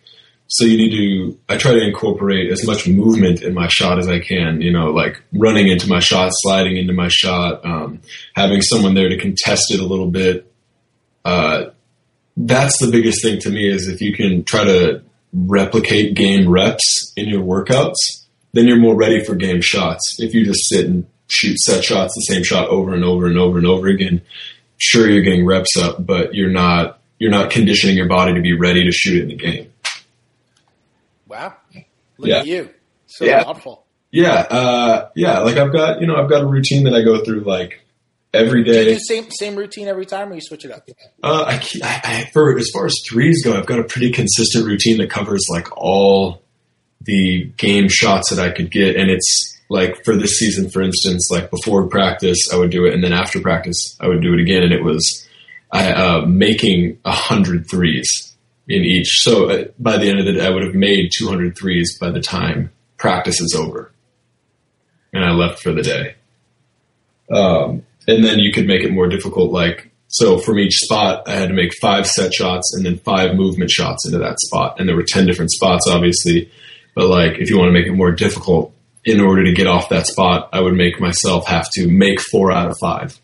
[0.53, 4.09] So you need to, I try to incorporate as much movement in my shot as
[4.09, 8.01] I can, you know, like running into my shot, sliding into my shot, um,
[8.35, 10.53] having someone there to contest it a little bit.
[11.25, 11.67] Uh,
[12.37, 17.13] that's the biggest thing to me is if you can try to replicate game reps
[17.17, 18.20] in your workouts,
[18.53, 20.17] then you're more ready for game shots.
[20.19, 23.39] If you just sit and shoot set shots, the same shot over and over and
[23.39, 24.23] over and over again,
[24.79, 28.55] sure you're getting reps up, but you're not you're not conditioning your body to be
[28.55, 29.71] ready to shoot it in the game.
[31.29, 31.55] Wow.
[32.19, 32.39] Look Yeah.
[32.41, 32.71] at you.
[33.07, 33.43] So Yeah.
[33.45, 33.85] thoughtful.
[34.13, 35.39] Yeah, uh, yeah.
[35.41, 37.81] Like I've got you know I've got a routine that I go through like
[38.35, 38.85] every day.
[38.85, 40.89] Do you do same same routine every time, or you switch it up?
[41.23, 44.11] Uh, I, keep- I, I for as far as threes go, I've got a pretty
[44.11, 46.43] consistent routine that covers like all
[47.03, 51.29] the game shots that I could get, and it's like for this season, for instance,
[51.31, 54.41] like before practice, I would do it, and then after practice, I would do it
[54.41, 55.29] again, and it was
[55.73, 58.35] uh, making a hundred threes
[58.69, 59.23] in each.
[59.23, 62.11] So uh, by the end of the day, I would have made 200 threes by
[62.11, 63.93] the time practice is over,
[65.13, 66.15] and I left for the day.
[67.33, 71.37] Um, and then you could make it more difficult, like so from each spot, I
[71.37, 74.79] had to make five set shots and then five movement shots into that spot.
[74.79, 76.51] And there were 10 different spots, obviously.
[76.95, 78.75] But like, if you want to make it more difficult,
[79.05, 82.53] in order to get off that spot, I would make myself have to make four
[82.53, 83.19] out of five.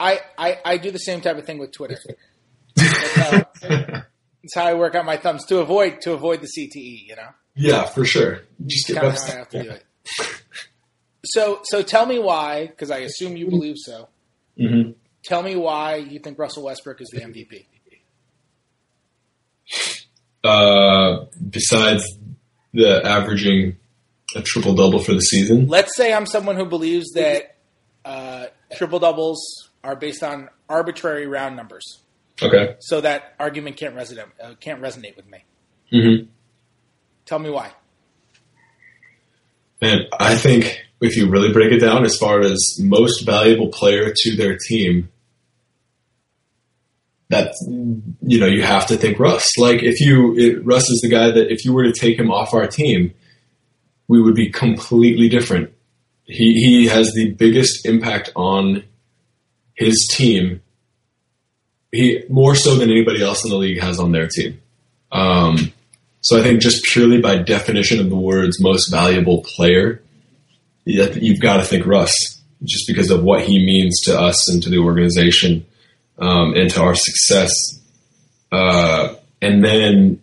[0.00, 1.96] I, I, I do the same type of thing with Twitter.
[2.76, 7.06] That's how, that's how I work out my thumbs to avoid to avoid the CTE.
[7.06, 8.40] You know, Yeah, for sure.
[8.66, 9.28] Just get kind of reps.
[9.28, 9.84] how I have to do it.
[11.24, 14.08] So so tell me why, because I assume you believe so.
[14.58, 14.90] hmm
[15.24, 17.64] Tell me why you think Russell Westbrook is the MVP.
[20.44, 22.06] Uh, besides
[22.74, 23.76] the averaging
[24.36, 27.56] a triple double for the season, Let's say I'm someone who believes that
[28.04, 29.40] uh, triple doubles
[29.82, 32.00] are based on arbitrary round numbers,
[32.42, 32.76] okay.
[32.80, 35.44] so that argument can't resonate uh, can't resonate with me.
[35.90, 36.26] hmm
[37.24, 37.72] Tell me why.
[39.80, 44.12] And I think if you really break it down, as far as most valuable player
[44.14, 45.10] to their team,
[47.30, 47.54] that
[48.22, 49.44] you know you have to think Russ.
[49.58, 52.30] Like if you it, Russ is the guy that if you were to take him
[52.30, 53.12] off our team,
[54.08, 55.70] we would be completely different.
[56.24, 58.84] He he has the biggest impact on
[59.74, 60.60] his team.
[61.92, 64.60] He more so than anybody else in the league has on their team.
[65.12, 65.72] Um,
[66.20, 70.02] so I think just purely by definition of the words most valuable player,
[70.84, 72.14] you- you've got to think Russ,
[72.64, 75.66] just because of what he means to us and to the organization
[76.18, 77.50] um, and to our success.
[78.52, 80.20] Uh, and then,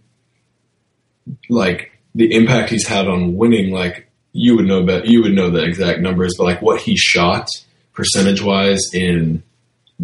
[1.50, 5.50] like the impact he's had on winning, like you would know, but you would know
[5.50, 7.48] the exact numbers, but like what he shot
[7.94, 9.44] percentage wise in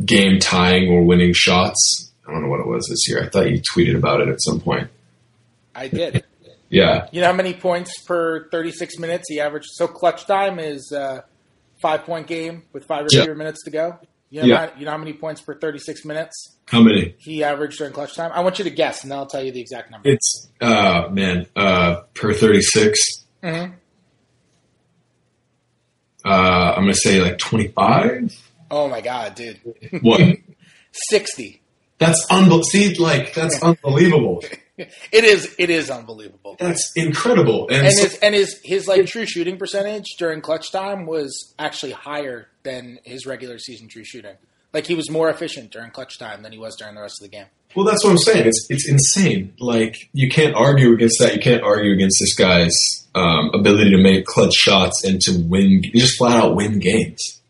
[0.06, 2.12] game tying or winning shots.
[2.28, 3.24] I don't know what it was this year.
[3.24, 4.90] I thought you tweeted about it at some point.
[5.76, 6.24] I did.
[6.70, 7.08] Yeah.
[7.14, 9.68] You know how many points per 36 minutes he averaged?
[9.72, 11.22] So clutch time is uh,
[11.82, 13.24] five point game with five or Yeah.
[13.24, 13.98] fewer minutes to go.
[14.30, 14.58] You know, Yeah.
[14.68, 17.16] how, you know how many points per 36 minutes How many?
[17.18, 18.32] he averaged during clutch time?
[18.34, 20.10] I want you to guess, and then I'll tell you the exact number.
[20.10, 23.00] It's uh man, uh per 36.
[23.44, 23.74] Mhm.
[26.26, 28.34] Uh I'm going to say like 25.
[28.70, 29.60] Oh my god, dude,
[30.02, 30.20] What?
[31.10, 31.62] 60.
[32.00, 32.64] that's unbelievable.
[32.64, 34.44] See, like that's unbelievable.
[34.78, 35.56] It is.
[35.58, 36.56] It is unbelievable.
[36.60, 37.68] That's incredible.
[37.70, 41.54] And, And so- his and his his like true shooting percentage during clutch time was
[41.58, 44.36] actually higher than his regular season true shooting.
[44.74, 47.32] Like he was more efficient during clutch time than he was during the rest of
[47.32, 47.46] the game.
[47.74, 48.48] well, that's what I'm saying.
[48.48, 49.54] It's it's insane.
[49.60, 51.34] Like you can't argue against that.
[51.34, 52.76] You can't argue against this guy's
[53.16, 57.42] um, ability to make clutch shots and to win, just flat out win games.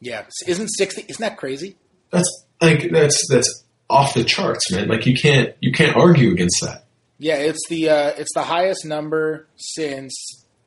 [0.00, 1.04] Yeah, isn't sixty?
[1.08, 1.76] Isn't that crazy?
[2.10, 4.88] That's like that's that's off the charts, man.
[4.88, 6.84] Like you can't you can't argue against that.
[7.18, 10.12] Yeah, it's the uh, it's the highest number since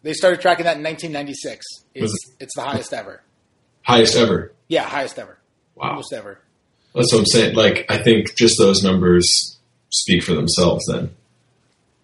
[0.01, 1.65] they started tracking that in 1996.
[1.93, 3.21] It's Was it's the highest ever.
[3.89, 4.53] Highest ever.
[4.67, 5.37] Yeah, highest ever.
[5.75, 5.95] Wow.
[5.95, 6.39] Most ever.
[6.93, 7.55] That's what I'm saying.
[7.55, 9.57] Like, I think just those numbers
[9.89, 10.85] speak for themselves.
[10.91, 11.11] Then,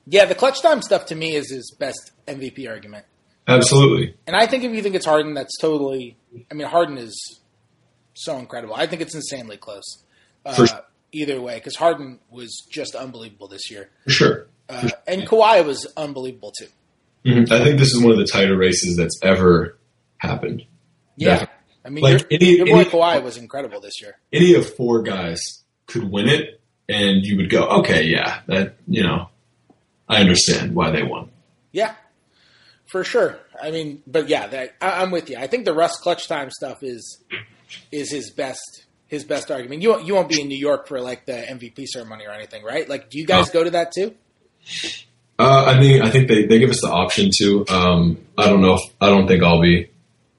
[0.08, 3.06] Yeah, the clutch time stuff to me is his best MVP argument.
[3.48, 4.16] absolutely.
[4.28, 6.18] And I think if you think it's Harden, that's totally.
[6.52, 7.40] I mean, Harden is
[8.14, 8.76] so incredible.
[8.76, 10.04] I think it's insanely close.
[10.46, 10.82] Uh, For sure.
[11.12, 14.48] Either way, because Harden was just unbelievable this year, For sure.
[14.70, 16.68] uh, and Kawhi was unbelievable too.
[17.26, 17.52] Mhm.
[17.52, 19.78] I think this is one of the tighter races that's ever
[20.18, 20.64] happened.
[21.18, 21.55] Yeah, Definitely.
[21.86, 24.18] I mean, Like, your, any- your boy any- Kawhi was incredible this year.
[24.34, 25.40] Any of four guys
[25.86, 26.60] could win it,
[26.90, 29.30] and you would go, okay, yeah, that you know,
[30.10, 31.30] I understand why they won.
[31.72, 31.94] Yeah,
[32.86, 33.38] for sure.
[33.62, 35.38] I mean, but yeah, that, I, I'm with you.
[35.38, 37.22] I think the Russ clutch time stuff is
[37.92, 39.82] is his best his best argument.
[39.84, 42.64] You won't- you won't be in New York for like the MVP ceremony or anything,
[42.64, 42.90] right?
[42.90, 43.60] Like, do you guys No.
[43.60, 44.16] go to that too?
[45.38, 47.66] Uh, I mean, I think they, they give us the option to.
[47.70, 48.76] Um, I don't know.
[48.76, 49.90] If, I don't think I'll be.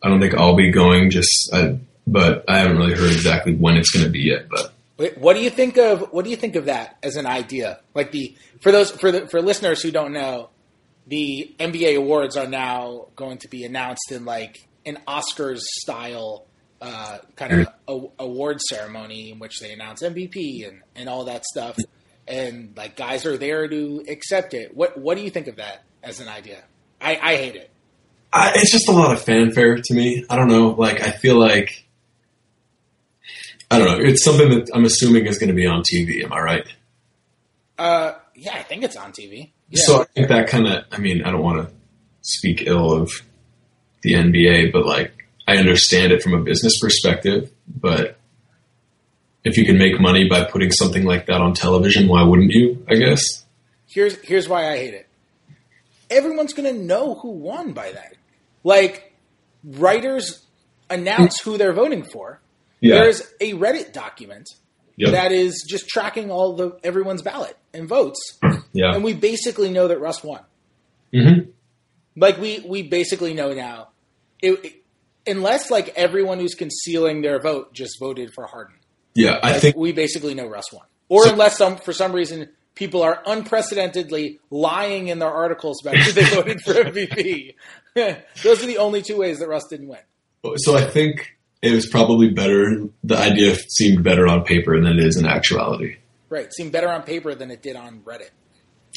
[0.02, 1.10] I don't think I'll be going.
[1.10, 4.48] Just, I, but I haven't really heard exactly when it's going to be yet.
[4.48, 7.26] But Wait, What do you think of what do you think of that as an
[7.26, 7.80] idea?
[7.94, 10.48] Like the for those for the for listeners who don't know,
[11.06, 16.46] the NBA awards are now going to be announced in like an Oscars style
[16.80, 21.44] uh, kind of a, award ceremony in which they announce MVP and, and all that
[21.44, 21.76] stuff.
[22.26, 24.74] And like guys are there to accept it.
[24.74, 26.62] What what do you think of that as an idea?
[27.02, 27.70] I, I hate it.
[28.32, 30.24] I, it's just a lot of fanfare to me.
[30.28, 30.70] I don't know.
[30.70, 31.86] Like I feel like
[33.70, 34.04] I don't know.
[34.04, 36.22] It's something that I'm assuming is going to be on TV.
[36.24, 36.66] Am I right?
[37.78, 39.50] Uh, yeah, I think it's on TV.
[39.70, 39.82] Yeah.
[39.84, 40.84] So I think that kind of.
[40.92, 41.74] I mean, I don't want to
[42.22, 43.10] speak ill of
[44.02, 45.12] the NBA, but like
[45.48, 47.50] I understand it from a business perspective.
[47.68, 48.18] But
[49.44, 52.84] if you can make money by putting something like that on television, why wouldn't you?
[52.88, 53.44] I guess.
[53.86, 55.08] here's here's why I hate it.
[56.10, 58.14] Everyone's going to know who won by that.
[58.64, 59.12] Like
[59.64, 60.44] writers
[60.90, 62.40] announce who they're voting for.
[62.80, 62.96] Yeah.
[62.96, 64.46] There's a Reddit document
[64.98, 65.12] Yep.
[65.12, 68.38] that is just tracking all the everyone's ballot and votes,
[68.72, 68.94] yeah.
[68.94, 70.40] and we basically know that Russ won.
[71.12, 71.50] hmm
[72.16, 73.88] Like we we basically know now,
[74.40, 74.82] it, it-
[75.26, 78.76] unless like everyone who's concealing their vote just voted for Harden.
[79.14, 79.38] Yeah.
[79.42, 79.76] I Like, think.
[79.76, 84.38] we basically know Russ won, or So- unless some for some reason people are unprecedentedly
[84.50, 87.54] lying in their articles about who they voted for MVP.
[88.44, 89.98] Those are the only two ways that Russ didn't win.
[90.58, 92.84] So I think it was probably better.
[93.02, 95.96] The idea seemed better on paper than it is in actuality.
[96.28, 98.30] Right, seemed better on paper than it did on Reddit.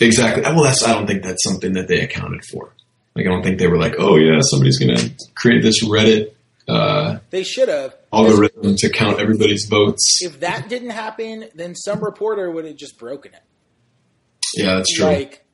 [0.02, 0.44] Exactly.
[0.44, 0.84] Well, that's.
[0.84, 2.74] I don't think that's something that they accounted for.
[3.16, 6.32] Like, I don't think they were like, oh yeah, somebody's going to create this Reddit
[6.70, 7.96] uh, They should have.
[8.14, 10.20] algorithm to count everybody's votes.
[10.22, 13.42] If that didn't happen, then some reporter would have just broken it.
[14.56, 15.06] Yeah, that's true.
[15.06, 15.46] Like,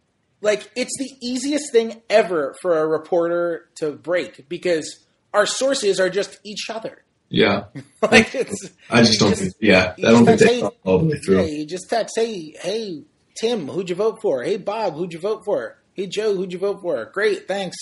[0.41, 6.09] like it's the easiest thing ever for a reporter to break because our sources are
[6.09, 7.03] just each other.
[7.29, 7.65] yeah,
[8.01, 8.69] like it's.
[8.89, 9.53] I just don't Just- think.
[9.59, 11.45] Yeah, I don't think they all the way Yeah, through.
[11.45, 13.03] you just text, hey, hey,
[13.39, 14.43] Tim, who'd you vote for?
[14.43, 15.77] Hey, Bob, who'd you vote for?
[15.93, 17.03] Hey, Joe, who'd you vote for?
[17.05, 17.75] Great, thanks.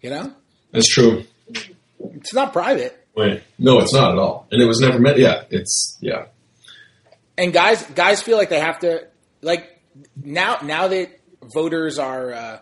[0.00, 0.32] You know,
[0.72, 1.24] That's true.
[1.48, 2.98] it's not private.
[3.16, 5.18] Wait, no, it's not at all, and it was never meant.
[5.18, 6.26] Yeah, it's yeah.
[7.38, 9.06] And guys, guys feel like they have to
[9.42, 9.73] like
[10.22, 10.58] now.
[10.62, 11.20] Now that
[11.54, 12.58] voters are uh,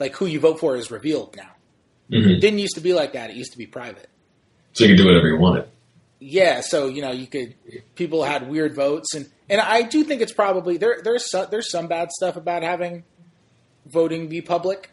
[0.00, 1.50] like who you vote for is revealed now.
[2.10, 2.36] Mhm.
[2.36, 3.30] It didn't used to be like that.
[3.30, 4.08] It used to be private.
[4.74, 5.68] So you could do whatever you wanted.
[6.20, 7.54] Yeah, so you know, you could
[7.96, 11.00] people had weird votes, and and I do think it's probably there.
[11.02, 13.02] There's some, there's some bad stuff about having
[13.86, 14.90] voting be public,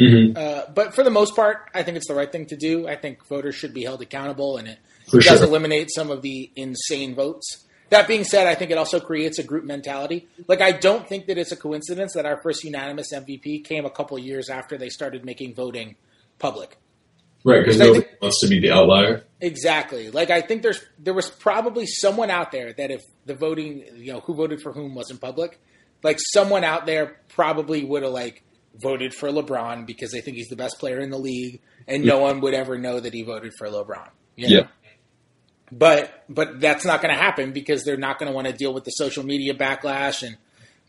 [0.00, 0.36] Mm-hmm.
[0.36, 2.88] uh, but for the most part, I think it's the right thing to do.
[2.88, 4.78] I think voters should be held accountable, and it
[5.08, 5.46] For does sure.
[5.46, 7.64] eliminate some of the insane votes.
[7.92, 10.26] That being said, I think it also creates a group mentality.
[10.48, 13.90] Like, I don't think that it's a coincidence that our first unanimous MVP came a
[13.90, 15.96] couple years after they started making voting
[16.38, 16.78] public.
[17.44, 19.24] Right, because nobody think- wants to be the outlier.
[19.40, 20.10] Exactly.
[20.10, 24.12] Like I think there's there was probably someone out there that if the voting, you
[24.12, 25.60] know, who voted for whom wasn't public,
[26.04, 28.42] like someone out there probably would have like
[28.80, 32.18] voted for LeBron because they think he's the best player in the league, and no
[32.20, 34.08] one would ever know that he voted for LeBron.
[34.36, 34.60] you know?
[34.60, 34.66] Yeah.
[35.74, 38.74] But but that's not going to happen because they're not going to want to deal
[38.74, 40.36] with the social media backlash and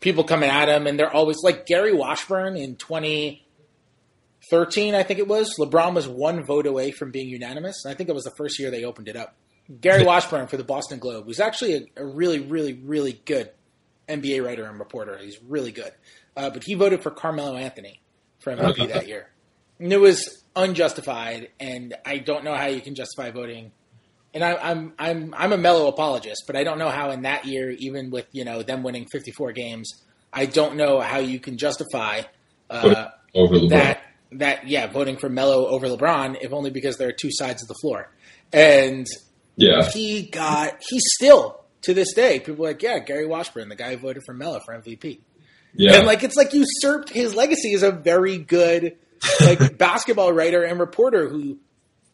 [0.00, 5.26] people coming at them, and they're always like Gary Washburn in 2013, I think it
[5.26, 5.56] was.
[5.58, 8.60] LeBron was one vote away from being unanimous, and I think it was the first
[8.60, 9.34] year they opened it up.
[9.80, 13.50] Gary Washburn for the Boston Globe was actually a, a really, really, really good
[14.06, 15.16] NBA writer and reporter.
[15.16, 15.92] He's really good,
[16.36, 18.02] uh, but he voted for Carmelo Anthony
[18.40, 19.30] for MVP that year,
[19.78, 21.48] and it was unjustified.
[21.58, 23.72] And I don't know how you can justify voting
[24.34, 27.44] and I, I'm I'm I'm a Melo apologist, but I don't know how in that
[27.46, 29.90] year, even with you know them winning 54 games,
[30.32, 32.22] I don't know how you can justify
[32.68, 37.12] uh, Over that that yeah voting for Melo over LeBron, if only because there are
[37.12, 38.10] two sides of the floor,
[38.52, 39.06] and
[39.56, 39.88] yeah.
[39.88, 43.94] he got he's still to this day people are like yeah Gary Washburn, the guy
[43.94, 45.20] who voted for Melo for MVP,
[45.74, 45.94] Yeah.
[45.98, 48.96] and like it's like usurped his legacy as a very good
[49.40, 51.58] like basketball writer and reporter who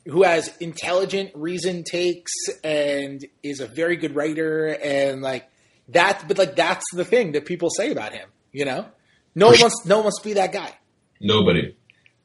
[0.07, 2.33] who has intelligent reason takes
[2.65, 5.49] and is a very good writer and like
[5.89, 8.87] that but like that's the thing that people say about him you know
[9.35, 10.73] no one wants no one wants to be that guy
[11.21, 11.77] Nobody.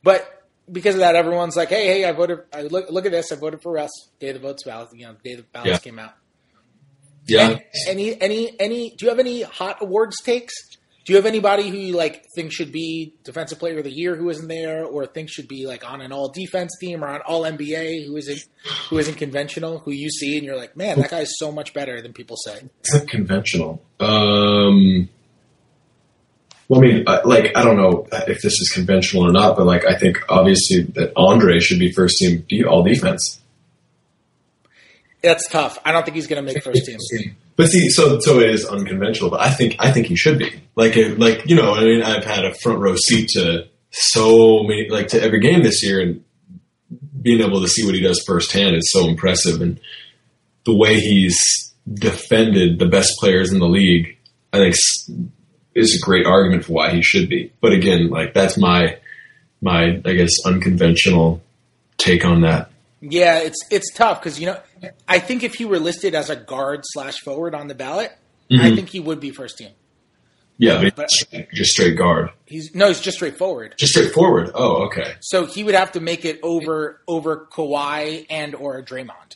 [0.04, 3.32] but because of that everyone's like hey hey i voted I look look at this
[3.32, 5.78] i voted for russ day the votes ballot you know day the ballots Yeah.
[5.80, 6.14] came out
[7.28, 7.60] Yeah.
[7.88, 10.54] any any any do you have any hot awards takes
[11.06, 14.16] do you have anybody who you like think should be defensive player of the year
[14.16, 17.22] who isn't there or think should be like on an all defense team or on
[17.22, 18.44] all nba who isn't
[18.90, 22.02] who isn't conventional who you see and you're like man that guy's so much better
[22.02, 23.82] than people say It's not conventional.
[24.00, 25.08] Um,
[26.68, 29.86] well, I mean, like, I don't know if this is conventional or not, but like,
[29.86, 33.40] I think obviously that Andre should be first team all defense.
[35.22, 36.98] that's tough i don't think he's going to make first team
[37.56, 39.30] But see, so so it is unconventional.
[39.30, 41.74] But I think I think he should be like like you know.
[41.74, 45.64] I mean, I've had a front row seat to so many like to every game
[45.64, 46.24] this year and
[47.22, 49.80] being able to see what he does firsthand is so impressive and
[50.66, 51.38] the way he's
[51.92, 54.18] defended the best players in the league
[54.52, 54.76] I think
[55.74, 58.98] is a great argument for why he should be but again like that's my
[59.62, 61.42] my I guess unconventional
[61.98, 62.70] take on that
[63.08, 64.60] Yeah, it's it's tough because you know
[65.08, 68.12] I think if he were listed as a guard slash forward on the ballot,
[68.52, 69.72] I think he would be first team.
[70.58, 73.76] yeah but, But- just straight guard He's no, he's just straight forward.
[73.78, 74.52] just straight forward.
[74.56, 79.36] oh okay So he would have to make it over over Kawhi and or Draymond.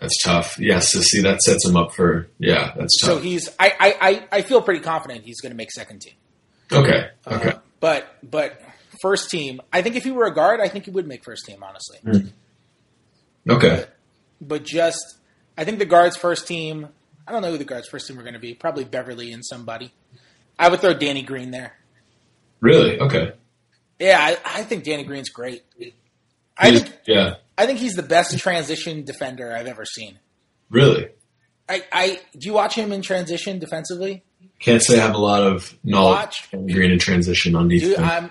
[0.00, 3.10] that's tough yes to see that sets him up for yeah that's tough.
[3.10, 6.14] So he's I I, I, feel pretty confident he's going to make second team.
[6.72, 8.60] okay okay Uh, but but
[9.02, 11.44] first team, I think if he were a guard, I think he would make first
[11.46, 11.62] team.
[11.62, 11.98] Honestly,
[13.48, 13.84] okay
[14.40, 15.16] but just
[15.56, 16.88] I think the guards first team.
[17.26, 18.52] I don't know who the guards first team are going to be.
[18.54, 19.92] Probably Beverley and somebody.
[20.58, 21.74] I would throw Danny Green there.
[22.60, 23.32] really okay
[23.98, 25.62] Yeah, I, I think Danny Green's great.
[26.58, 30.18] I He's- think yeah I think he's the best transition defender I've ever seen.
[30.70, 31.08] really
[31.68, 34.22] I, I do you watch him in transition defensively?
[34.58, 36.72] Can't say I have a lot of knowledge Watch.
[36.72, 37.96] green and transition on defense.
[37.96, 38.30] Dude,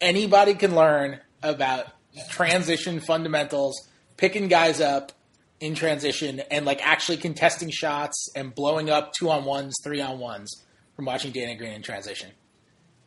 [0.00, 1.86] anybody can learn about
[2.30, 3.87] transition fundamentals,
[4.18, 5.12] picking guys up
[5.60, 10.18] in transition, and like actually contesting shots and blowing up two on ones, three on
[10.18, 10.54] ones
[10.94, 12.30] from watching Danny Green in transition.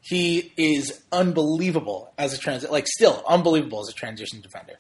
[0.01, 4.74] He is unbelievable as a transit, like still unbelievable as a transition defender.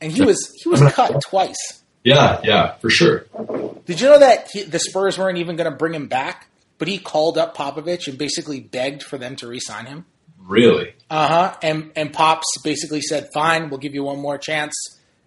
[0.00, 1.82] And he was he was cut twice.
[2.02, 3.26] yeah, yeah, for sure.
[3.86, 6.48] Did you know that he, the Spurs weren't even going to bring him back,
[6.78, 10.04] but he called up Popovich and basically begged for them to re-sign him?
[10.38, 10.94] Really?
[11.08, 11.56] Uh huh.
[11.62, 14.74] And and Pops basically said, "Fine, we'll give you one more chance,"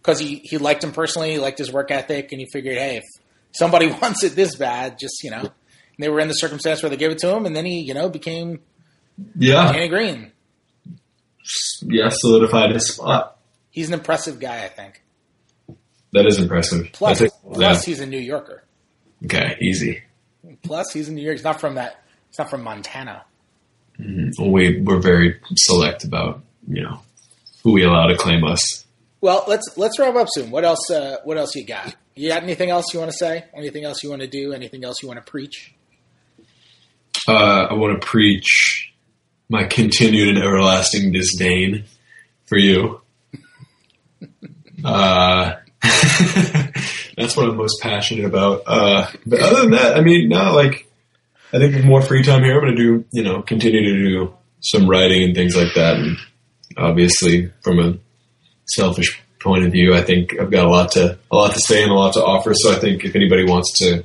[0.02, 2.98] because he he liked him personally, he liked his work ethic, and he figured, hey,
[2.98, 3.04] if
[3.52, 5.52] somebody wants it this bad, just you know, and
[6.00, 7.94] they were in the circumstance where they gave it to him, and then he you
[7.94, 8.60] know became
[9.38, 10.32] Yeah, Danny Green.
[11.84, 13.38] yeah, solidified his spot.
[13.72, 15.04] He's an impressive guy, I think.
[16.14, 16.90] That is impressive.
[16.94, 17.92] Plus, think, plus yeah.
[17.92, 18.64] he's a New Yorker.
[19.26, 20.02] okay, easy.
[20.64, 21.38] Plus, he's in New York.
[21.38, 22.02] He's not from that.
[22.30, 23.24] He's not from Montana.
[24.00, 24.52] Mm-hmm.
[24.52, 27.02] We we're very select about you know
[27.64, 28.86] who we allow to claim us.
[29.20, 30.52] Well, let's let's wrap up soon.
[30.52, 30.90] What else?
[30.90, 31.96] Uh, what else you got?
[32.16, 33.46] You got anything else you want to say?
[33.56, 34.54] Anything else you want to do?
[34.54, 35.74] Anything else you want to preach?
[37.28, 38.94] Uh, I want to preach
[39.50, 41.86] my continued and everlasting disdain
[42.46, 43.02] for you.
[44.86, 45.56] Uh,
[47.18, 48.62] that's what I'm most passionate about.
[48.68, 50.88] Uh, but other than that, I mean, no, like,
[51.52, 54.08] I think with more free time here, I'm going to do, you know, continue to
[54.08, 55.96] do some writing and things like that.
[55.96, 56.18] And
[56.78, 57.98] obviously, from a
[58.68, 61.84] selfish point of view, I think I've got a lot to, a lot to say
[61.84, 62.54] and a lot to offer.
[62.54, 64.04] So I think if anybody wants to,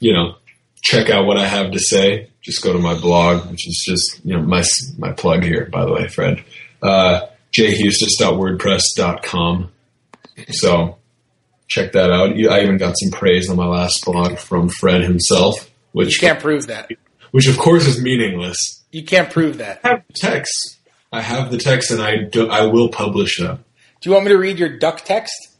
[0.00, 0.36] you know,
[0.82, 4.20] check out what I have to say, just go to my blog, which is just,
[4.24, 4.62] you know, my,
[4.98, 6.42] my plug here, by the way, Fred.
[6.80, 7.22] Uh,
[7.52, 9.70] jhustis.wordpress.com.
[10.50, 10.96] So
[11.68, 12.30] check that out.
[12.30, 16.40] I even got some praise on my last blog from Fred himself, which You can't
[16.40, 16.90] prove that.
[17.32, 18.84] which of course is meaningless.
[18.92, 19.80] You can't prove that.
[19.84, 20.76] I have the text.
[21.12, 23.64] I have the text and I do, I will publish them.
[24.00, 25.56] Do you want me to read your duck text?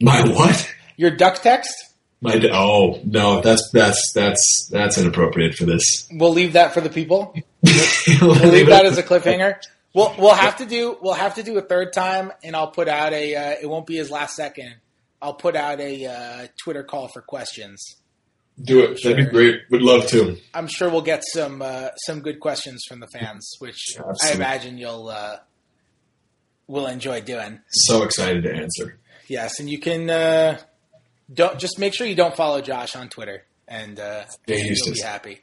[0.00, 0.72] My what?
[0.96, 1.72] Your duck text?
[2.22, 6.06] My oh no, that's that's that's that's inappropriate for this.
[6.12, 7.34] We'll leave that for the people.
[7.62, 9.56] we'll leave that as a cliffhanger.
[9.94, 12.88] We'll we'll have to do we'll have to do a third time, and I'll put
[12.88, 13.34] out a.
[13.34, 14.74] Uh, it won't be his last second.
[15.22, 17.96] I'll put out a uh, Twitter call for questions.
[18.62, 19.02] do it.
[19.02, 19.62] That'd be great.
[19.70, 20.36] Would love to.
[20.54, 24.76] I'm sure we'll get some uh, some good questions from the fans, which I imagine
[24.78, 25.38] you'll uh,
[26.70, 27.60] will enjoy doing.
[27.70, 28.98] So excited to answer.
[29.26, 30.58] Yes, and you can uh,
[31.32, 35.00] don't just make sure you don't follow Josh on Twitter, and uh, Yeah, you'll be
[35.00, 35.40] happy.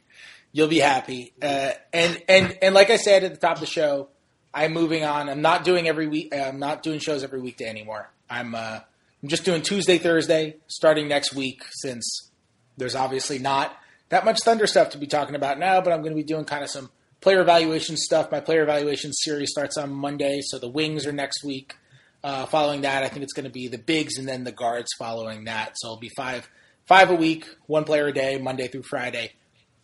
[0.53, 1.33] You'll be happy.
[1.41, 4.09] Uh, and and and like I said at the top of the show,
[4.53, 5.29] I'm moving on.
[5.29, 6.33] I'm not doing every week.
[6.33, 8.09] uh, I'm not doing shows every weekday anymore.
[8.29, 8.79] I'm uh,
[9.21, 11.63] I'm just doing Tuesday, Thursday, starting next week.
[11.71, 12.31] Since
[12.77, 13.77] there's obviously not
[14.09, 16.45] that much Thunder stuff to be talking about now, but I'm going to be doing
[16.45, 16.89] kind of some
[17.27, 18.31] player evaluation stuff.
[18.31, 21.75] My player evaluation series starts on Monday, so the wings are next week.
[22.23, 24.87] Uh, following that, I think it's going to be the bigs and then the guards
[24.97, 25.73] following that.
[25.75, 26.49] So it'll be five
[26.85, 29.33] five a week, one player a day, Monday through Friday.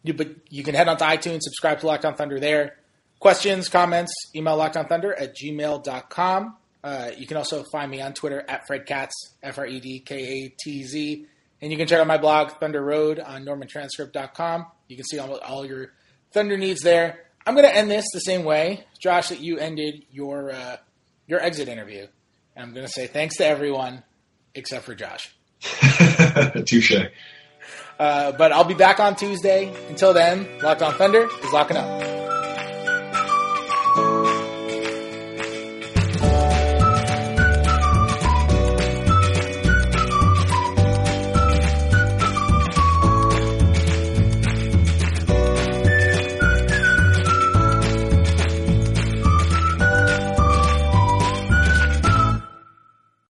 [0.04, 2.78] You, but you can head on to iTunes, subscribe to Locked On Thunder there.
[3.20, 6.56] Questions, comments, email lockedonthunder at gmail.com.
[6.82, 10.00] Uh, you can also find me on Twitter at Fred Katz, F R E D
[10.00, 11.26] K A T Z.
[11.62, 14.66] And you can check out my blog, Thunder Road, on normantranscript.com.
[14.88, 15.92] You can see all, all your
[16.32, 17.23] Thunder needs there.
[17.46, 20.78] I'm going to end this the same way, Josh, that you ended your uh,
[21.28, 22.08] your exit interview.
[22.56, 24.04] And I'm going to say thanks to everyone
[24.56, 25.34] except for Josh.
[26.66, 26.94] Touche.
[28.00, 29.74] Uh, but I'll be back on Tuesday.
[29.90, 32.13] Until then, Locked On Thunder is locking up.